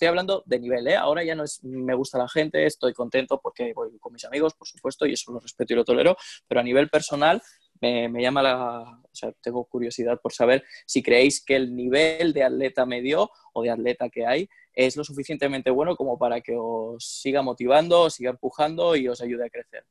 [0.00, 0.96] Estoy hablando de nivel, ¿eh?
[0.96, 4.54] Ahora ya no es me gusta la gente, estoy contento porque voy con mis amigos,
[4.54, 6.16] por supuesto, y eso lo respeto y lo tolero,
[6.48, 7.42] pero a nivel personal
[7.82, 8.80] me, llama la...
[8.80, 13.62] O sea, tengo curiosidad por saber si creéis que el nivel de atleta medio o
[13.62, 18.30] de atleta que hay es lo suficientemente bueno como para que os siga motivando, siga
[18.30, 19.84] empujando y os ayude a crecer.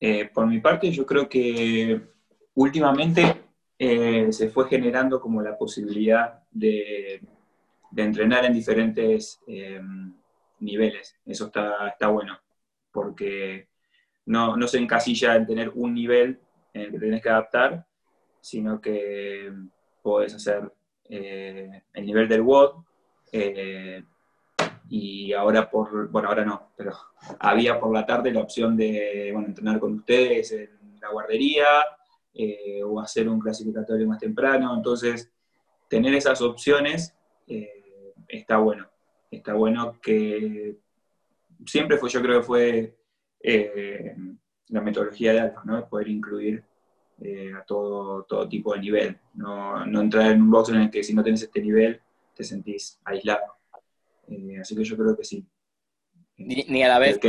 [0.00, 2.00] Eh, por mi parte, yo creo que
[2.54, 3.42] últimamente
[3.78, 7.20] eh, se fue generando como la posibilidad de,
[7.96, 10.14] entrenar en diferentes em,
[10.60, 11.16] niveles.
[11.26, 12.38] Eso está, está bueno,
[12.90, 13.68] porque
[14.26, 16.40] no, no, se encasilla en tener un nivel
[16.72, 17.86] en el que tienes que adaptar,
[18.40, 19.52] sino que
[20.02, 20.72] puedes hacer
[21.08, 22.84] eh, el nivel del WOD,
[23.32, 24.04] eh,
[24.88, 26.92] y ahora por, bueno, ahora no, pero
[27.38, 31.66] había por la tarde la opción de, bueno, entrenar con ustedes en la guardería,
[32.34, 34.74] eh, o hacer un clasificatorio más temprano.
[34.74, 35.30] Entonces,
[35.88, 37.14] tener esas opciones
[38.38, 38.88] está bueno.
[39.30, 40.76] Está bueno que
[41.66, 42.96] siempre fue, yo creo que fue
[43.40, 44.14] eh,
[44.68, 45.88] la metodología de Alfa, ¿no?
[45.88, 46.64] Poder incluir
[47.56, 49.18] a todo, todo tipo de nivel.
[49.34, 52.00] No, no, entrar en un box en el que si no tenés este nivel
[52.34, 53.44] te sentís aislado.
[54.60, 55.46] así que yo creo que sí.
[56.36, 57.20] Ni, a la vez,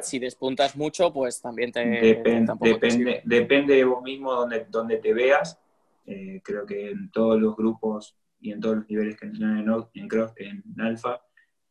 [0.00, 1.84] si, despuntas mucho, pues también te...
[1.84, 5.60] depende, depende de vos mismo donde, donde te veas.
[6.06, 10.08] Eh, creo que en todos los grupos y en todos los niveles que entrenan en,
[10.36, 11.22] en, en Alfa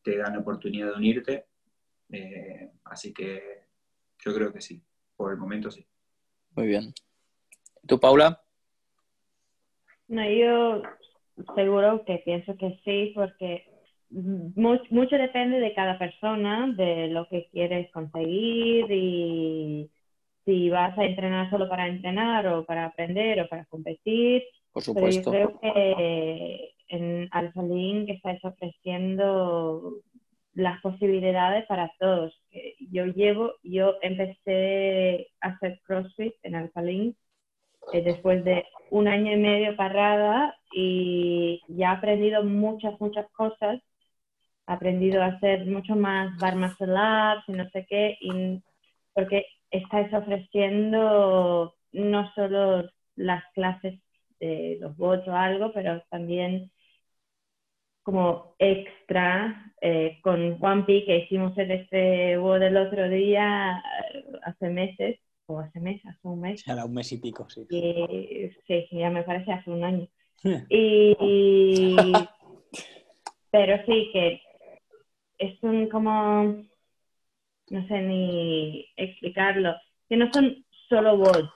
[0.02, 1.46] te dan la oportunidad de unirte.
[2.10, 3.68] Eh, así que
[4.18, 4.82] yo creo que sí,
[5.16, 5.86] por el momento sí.
[6.56, 6.92] Muy bien.
[7.86, 8.42] ¿Tú, Paula?
[10.08, 10.82] No, yo
[11.54, 13.64] seguro que pienso que sí, porque
[14.10, 19.90] mucho, depende de cada persona, de lo que quieres conseguir y
[20.44, 24.42] si vas a entrenar solo para entrenar o para aprender o para competir.
[24.74, 25.30] Por supuesto.
[25.30, 27.30] Pero yo creo que en
[27.68, 30.02] Link estáis ofreciendo
[30.52, 32.38] las posibilidades para todos.
[32.90, 37.16] Yo llevo, yo empecé a hacer CrossFit en Alpha Link
[37.92, 43.80] eh, después de un año y medio parada y ya he aprendido muchas, muchas cosas
[44.66, 48.62] aprendido a hacer mucho más bar muscle ups y no sé qué, y
[49.12, 54.00] porque estáis ofreciendo no solo las clases
[54.40, 56.70] de los bots o algo, pero también
[58.04, 63.82] como extra eh, con Juan Pi que hicimos el este bot del otro día
[64.12, 66.64] eh, hace meses, o hace meses, hace un mes.
[66.66, 67.66] Un mes y pico, sí.
[67.68, 70.08] sí, ya me parece hace un año.
[70.68, 72.12] y,
[73.50, 74.42] pero sí, que
[75.38, 76.62] es un como,
[77.70, 79.74] no sé ni explicarlo,
[80.08, 81.50] que no son solo bots,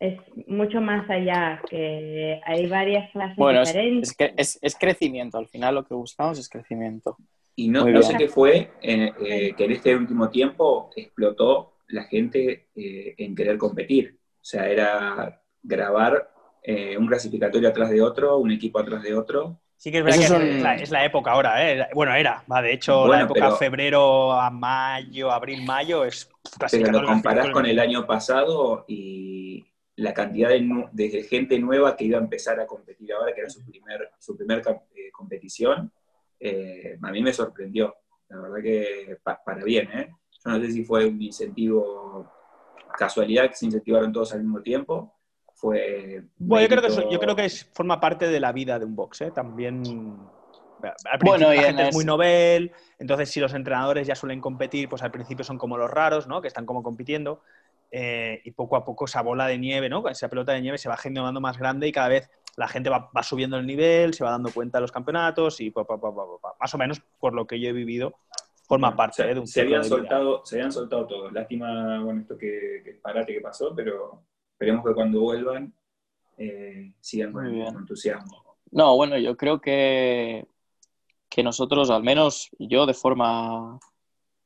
[0.00, 4.14] es mucho más allá, que hay varias clases bueno, diferentes.
[4.18, 7.16] Es, es, es, crecimiento, al final lo que buscamos es crecimiento.
[7.56, 12.04] Y no, no sé qué fue, eh, eh, que en este último tiempo explotó la
[12.04, 14.16] gente eh, en querer competir.
[14.36, 16.30] O sea, era grabar
[16.62, 19.60] eh, un clasificatorio atrás de otro, un equipo atrás de otro.
[19.76, 21.88] Sí que es verdad que Esos es, son- la, es la época ahora, ¿eh?
[21.94, 26.30] Bueno, era, va, de hecho, la Bueno, época pero- febrero a mayo, abril, mayo es
[26.70, 29.66] Pero lo comparás con el año pasado y
[29.98, 33.64] la cantidad de, gente nueva que iba a empezar a competir ahora, que era su
[33.64, 34.62] primer, su primer
[34.94, 35.90] eh, competición,
[36.38, 37.96] eh, a mí me sorprendió.
[38.28, 40.14] La verdad que pa- para bien, ¿eh?
[40.44, 42.30] Yo no sé si fue un incentivo,
[42.96, 45.14] casualidad que se incentivaron todos al mismo tiempo.
[45.54, 46.22] Fue.
[46.36, 48.78] Bueno, yo creo que, mérito- eso- yo creo que es, forma parte de la vida
[48.78, 49.30] de un box, ¿eh?
[49.32, 49.82] También.
[50.80, 54.06] Al principio Bueno, y la en gente es muy ese- novel, entonces si los entrenadores
[54.06, 56.40] ya suelen competir, pues al principio son como los raros, ¿no?
[56.40, 57.42] Que están como compitiendo.
[57.90, 60.06] Eh, y poco a poco esa bola de nieve, ¿no?
[60.08, 63.10] Esa pelota de nieve se va generando más grande y cada vez la gente va,
[63.16, 66.14] va subiendo el nivel, se va dando cuenta de los campeonatos y pa, pa, pa,
[66.14, 66.56] pa, pa, pa.
[66.60, 68.14] más o menos por lo que yo he vivido,
[68.66, 69.34] forma parte se, ¿eh?
[69.34, 69.96] de un se habían de vida.
[69.96, 71.32] soltado, se habían soltado todos.
[71.32, 74.22] Lástima, bueno, esto que, que parate que pasó, pero
[74.52, 75.72] esperemos que cuando vuelvan
[76.36, 78.56] eh, sigan con entusiasmo.
[78.70, 80.46] No, bueno, yo creo que,
[81.28, 83.78] que nosotros, al menos yo de forma,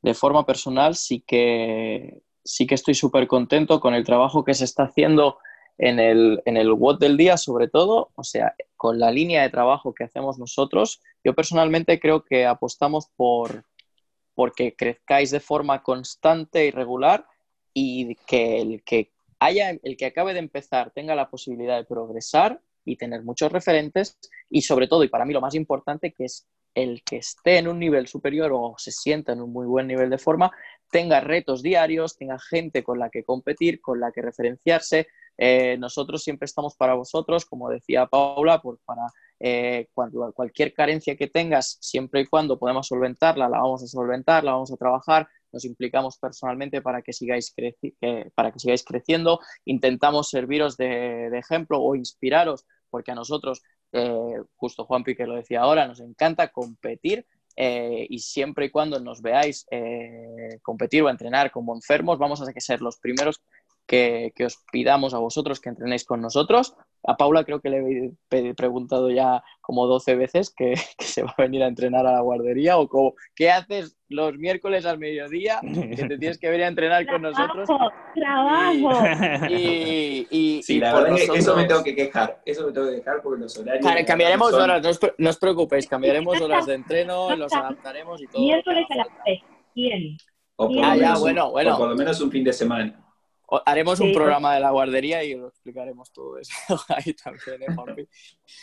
[0.01, 4.65] de forma personal, sí que, sí que estoy súper contento con el trabajo que se
[4.65, 5.39] está haciendo
[5.79, 9.51] en el, en el WOD del día, sobre todo, o sea, con la línea de
[9.51, 11.01] trabajo que hacemos nosotros.
[11.25, 13.65] Yo personalmente creo que apostamos por
[14.35, 17.27] porque crezcáis de forma constante y regular
[17.75, 22.61] y que el que haya, el que acabe de empezar tenga la posibilidad de progresar
[22.85, 24.19] y tener muchos referentes
[24.49, 27.69] y sobre todo, y para mí lo más importante, que es el que esté en
[27.69, 30.51] un nivel superior o se sienta en un muy buen nivel de forma,
[30.91, 35.09] tenga retos diarios, tenga gente con la que competir, con la que referenciarse.
[35.39, 39.07] Eh, nosotros siempre estamos para vosotros, como decía Paula, por, para
[39.41, 44.45] eh, cuando, cualquier carencia que tengas, siempre y cuando podamos solventarla, la vamos a solventar,
[44.45, 47.97] la vamos a trabajar, nos implicamos personalmente para que sigáis, creci
[48.35, 53.63] para que sigáis creciendo, intentamos serviros de, de, ejemplo o inspiraros, porque a nosotros,
[53.93, 57.27] eh, justo Juan Pique lo decía ahora, nos encanta competir
[57.57, 62.61] eh, y siempre y cuando nos veáis eh, competir o entrenar como enfermos, vamos a
[62.61, 63.43] ser los primeros
[63.87, 66.75] que, que, os pidamos a vosotros que entrenéis con nosotros.
[67.05, 71.35] A Paula creo que le he preguntado ya como 12 veces que, que, se va
[71.37, 75.61] a venir a entrenar a la guardería o como, ¿qué haces los miércoles al mediodía
[75.63, 77.69] que te tienes que venir a entrenar con nosotros?
[78.15, 79.49] ¡Trabajo!
[79.49, 81.35] Y, y, sí, y la verdad nosotros...
[81.35, 83.85] que eso me tengo que quejar, eso me tengo que quejar porque los horarios...
[83.85, 84.63] Claro, cambiaremos son...
[84.63, 88.43] horas, no os, no os, preocupéis, cambiaremos horas de entreno, los adaptaremos y todo.
[88.43, 89.41] Miércoles a las 3,
[89.75, 90.17] ¿quién?
[90.57, 91.75] O por, ah, ya, bueno, bueno.
[91.75, 93.03] o por lo menos un fin de semana.
[93.67, 96.53] Haremos un sí, programa de la guardería y lo explicaremos todo eso
[96.89, 98.09] ahí también, ¿eh, Juanpi?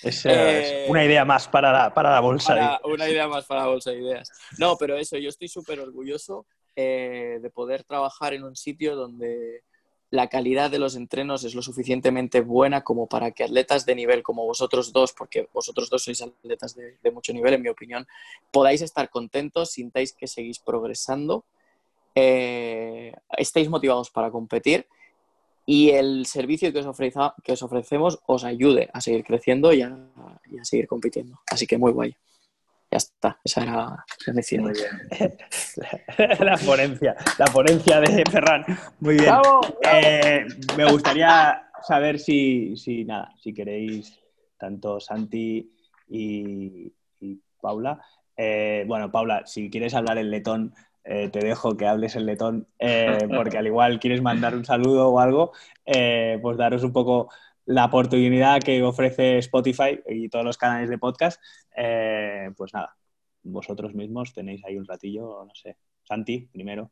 [0.02, 2.56] Es, eh, una idea más para la, para la bolsa.
[2.56, 4.32] Para, una idea más para la bolsa de ideas.
[4.58, 9.64] No, pero eso, yo estoy súper orgulloso eh, de poder trabajar en un sitio donde
[10.12, 14.24] la calidad de los entrenos es lo suficientemente buena como para que atletas de nivel
[14.24, 18.08] como vosotros dos, porque vosotros dos sois atletas de, de mucho nivel, en mi opinión,
[18.52, 21.46] podáis estar contentos, sintáis que seguís progresando
[22.16, 24.88] eh, estéis motivados para competir
[25.66, 29.84] y el servicio que os, ofreza, que os, ofrecemos os ayude a seguir creciendo y
[29.84, 29.96] a,
[30.50, 31.40] y a, seguir compitiendo.
[31.46, 32.16] Así que muy guay.
[32.92, 35.38] Ya está, esa era la Muy bien.
[36.40, 38.66] la ponencia, la ponencia de Ferran.
[39.00, 39.36] Muy bien.
[39.84, 44.20] Eh, me gustaría saber si, si, nada, si queréis,
[44.58, 45.72] tanto Santi
[46.08, 48.02] y, y Paula.
[48.36, 52.68] Eh, bueno, Paula, si quieres hablar en letón, eh, te dejo que hables en letón,
[52.78, 55.52] eh, porque al igual quieres mandar un saludo o algo,
[55.86, 57.30] eh, pues daros un poco
[57.66, 61.42] la oportunidad que ofrece Spotify y todos los canales de podcast.
[61.76, 62.96] Eh, pues nada,
[63.44, 65.78] vosotros mismos tenéis ahí un ratillo, no sé.
[66.04, 66.92] Santi, primero.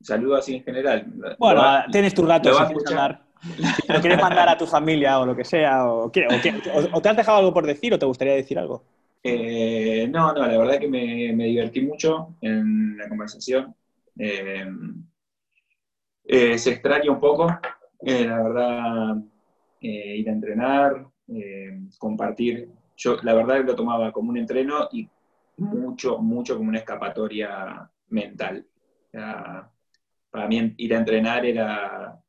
[0.00, 1.06] Saludo así en general.
[1.38, 3.24] Bueno, va, tienes tu rato si quieres hablar.
[3.40, 7.02] Si lo quieres mandar a tu familia o lo que sea, o, o, o, o
[7.02, 8.84] te has dejado algo por decir o te gustaría decir algo.
[9.26, 13.74] Eh, no, no, la verdad que me, me, divertí mucho en la conversación.
[14.18, 14.66] Eh,
[16.26, 17.46] eh, se extraña un poco,
[18.02, 19.16] la verdad,
[19.80, 21.06] ir a entrenar,
[21.98, 22.68] compartir.
[22.96, 25.08] Yo la verdad lo tomaba como un entreno y
[25.56, 28.66] mucho, mucho como una escapatoria mental.
[29.10, 32.20] Para mí ir a entrenar era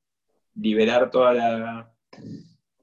[0.55, 1.93] liberar toda la,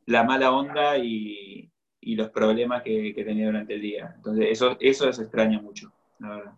[0.05, 1.72] la mala onda y,
[2.03, 4.13] y los problemas que, que, tenía durante el día.
[4.17, 6.53] Entonces, eso, eso se extraña mucho, la verdad.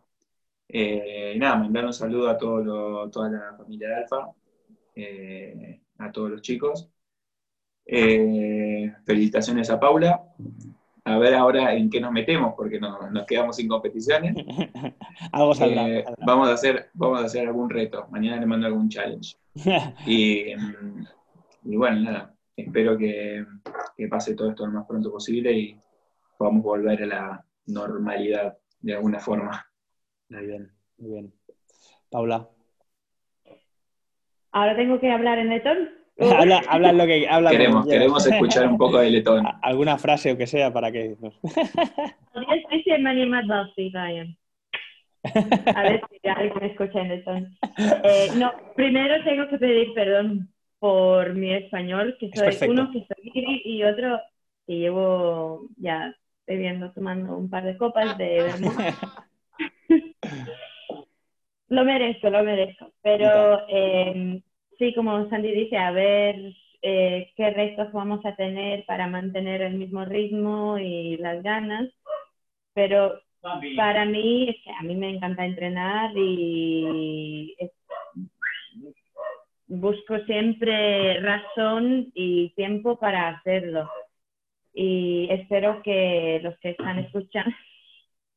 [0.68, 4.28] Eh, nada, mandar un saludo a todo lo, toda la familia de Alfa,
[4.94, 6.88] eh, a todos los chicos.
[7.86, 10.22] Eh, felicitaciones a Paula.
[11.04, 14.34] a ver ahora en qué nos metemos, porque no, nos quedamos sin competiciones.
[15.32, 16.26] Algo saldrá, Eh, saldrá.
[16.26, 18.06] vamos, a hacer, vamos a hacer algún reto.
[18.10, 19.36] Mañana le mando algún challenge.
[20.06, 21.06] Y, mm,
[21.64, 23.44] y bueno, nada, espero que,
[23.96, 25.76] que pase todo esto lo más pronto posible y
[26.38, 29.66] podamos volver a la normalidad de alguna forma.
[30.28, 31.34] Muy bien, muy bien.
[32.10, 32.48] Paula,
[34.54, 35.90] Ahora tengo que hablar en letón.
[36.38, 39.44] habla, habla lo que habla lo que Queremos, queremos escuchar un poco de letón.
[39.62, 41.16] Alguna frase o que sea para que...
[42.34, 42.40] A
[45.82, 47.56] ver si alguien me escucha en letón.
[47.78, 50.53] Eh, no, primero tengo que pedir perdón
[50.84, 52.82] por mi español, que Es soy perfecto.
[52.82, 53.32] uno que soy
[53.64, 54.20] y otro
[54.66, 56.14] que llevo ya
[56.46, 58.52] bebiendo, tomando un par de copas de.
[61.68, 62.92] Lo merezco, lo merezco.
[63.02, 64.42] Pero eh,
[64.78, 66.36] sí, como Sandy dice, a ver
[66.82, 71.88] eh, qué retos vamos a tener para mantener el mismo ritmo y las ganas.
[72.74, 73.20] Pero
[73.76, 77.72] para mí, es que a mí me encanta entrenar y es-
[79.80, 83.88] busco siempre razón y tiempo para hacerlo.
[84.72, 87.56] Y espero que los que están escuchando,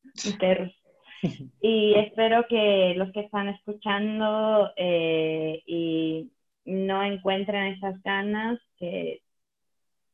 [1.61, 6.31] y espero que los que están escuchando eh, y
[6.65, 9.21] no encuentren esas ganas, que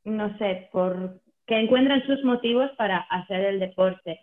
[0.05, 4.21] no sé, por que encuentren sus motivos para hacer el deporte,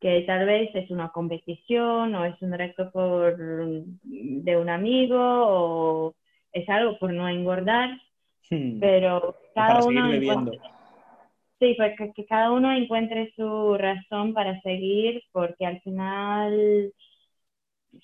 [0.00, 6.14] que tal vez es una competición o es un reto por, de un amigo o
[6.52, 7.90] es algo por no engordar,
[8.50, 8.80] Hmm.
[8.80, 10.60] pero cada uno encuentre-
[11.58, 16.92] sí, pues que, que cada uno encuentre su razón para seguir, porque al final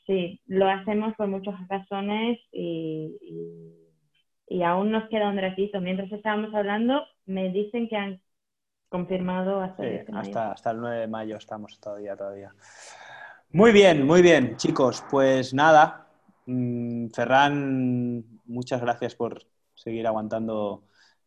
[0.06, 3.16] sí, lo hacemos por muchas razones y,
[4.48, 5.80] y, y aún nos queda un ratito.
[5.80, 8.20] Mientras estábamos hablando, me dicen que han
[8.88, 10.30] confirmado hasta Sí, el 19.
[10.30, 12.52] hasta, hasta el 9 de mayo estamos todavía, todavía.
[13.52, 15.04] Muy bien, muy bien, chicos.
[15.10, 16.07] Pues nada,
[17.12, 20.84] Ferran, muchas gracias por seguir aguantando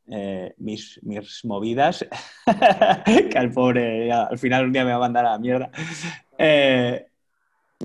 [0.07, 0.99] eh, mis,
[1.43, 2.05] movidas.
[3.05, 5.69] que al pobre, al final un día me va a mandar a la mierda.
[6.37, 7.05] Eh,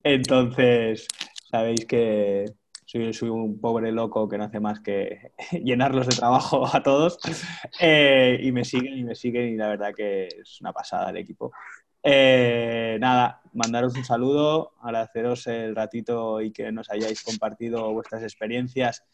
[0.02, 1.06] entonces,
[1.50, 2.46] sabéis que
[2.86, 5.32] soy, soy un pobre loco que no hace más que
[5.62, 7.18] llenarlos de trabajo a todos.
[7.80, 11.18] Eh, y me siguen y me siguen y la verdad que es una pasada el
[11.18, 11.52] equipo.
[12.08, 19.04] Eh, nada, mandaros un saludo, agradeceros el ratito y que nos hayáis compartido vuestras experiencias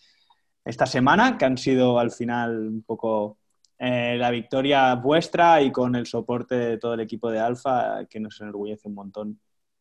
[0.62, 3.38] esta semana, que han sido al final un poco
[3.78, 8.20] eh, la victoria vuestra y con el soporte de todo el equipo de Alfa, que
[8.20, 9.40] nos enorgullece un montón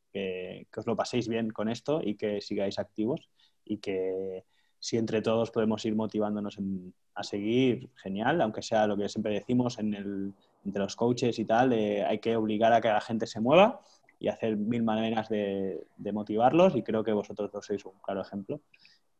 [0.09, 3.29] que, que os lo paséis bien con esto y que sigáis activos
[3.65, 4.45] y que
[4.81, 9.33] si entre todos podemos ir motivándonos en- a seguir, genial, aunque sea lo que siempre
[9.35, 10.33] decimos en el,
[10.65, 13.79] entre los coaches y tal, eh, hay que obligar a que la gente se mueva
[14.19, 18.21] y hacer mil maneras de, de motivarlos y creo que vosotros dos sois un claro
[18.21, 18.59] ejemplo.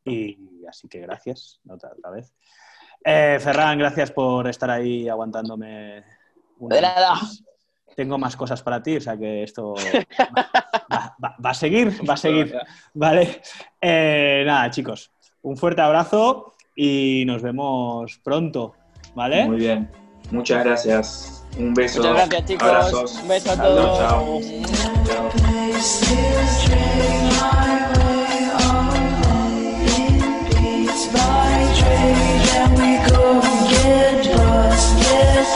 [0.04, 0.38] Y
[0.68, 2.34] así que gracias otra, otra vez.
[3.06, 6.04] Eh, Ferran, gracias por estar ahí aguantándome.
[6.60, 7.14] una De nada.
[7.96, 9.74] Tengo más cosas para ti, o sea que esto
[10.94, 12.56] va, va- va a seguir, va a seguir.
[12.94, 13.42] Vale.
[13.82, 18.74] Eh, nada, chicos, un fuerte abrazo y nos vemos pronto.
[19.16, 19.46] ¿Vale?
[19.46, 19.90] Muy bien.
[20.32, 21.46] Muchas gracias.
[21.58, 22.00] Un beso.
[22.00, 22.68] Muchas gracias, chicos.
[22.68, 23.20] Abrazos.
[23.22, 23.98] Un beso a todos.
[24.00, 24.40] chao.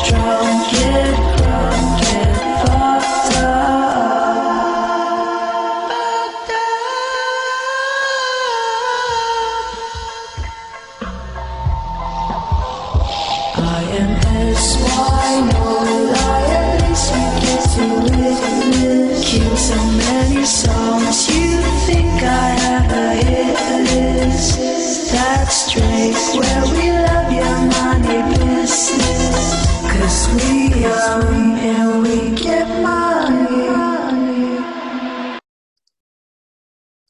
[0.03, 1.14] Chao.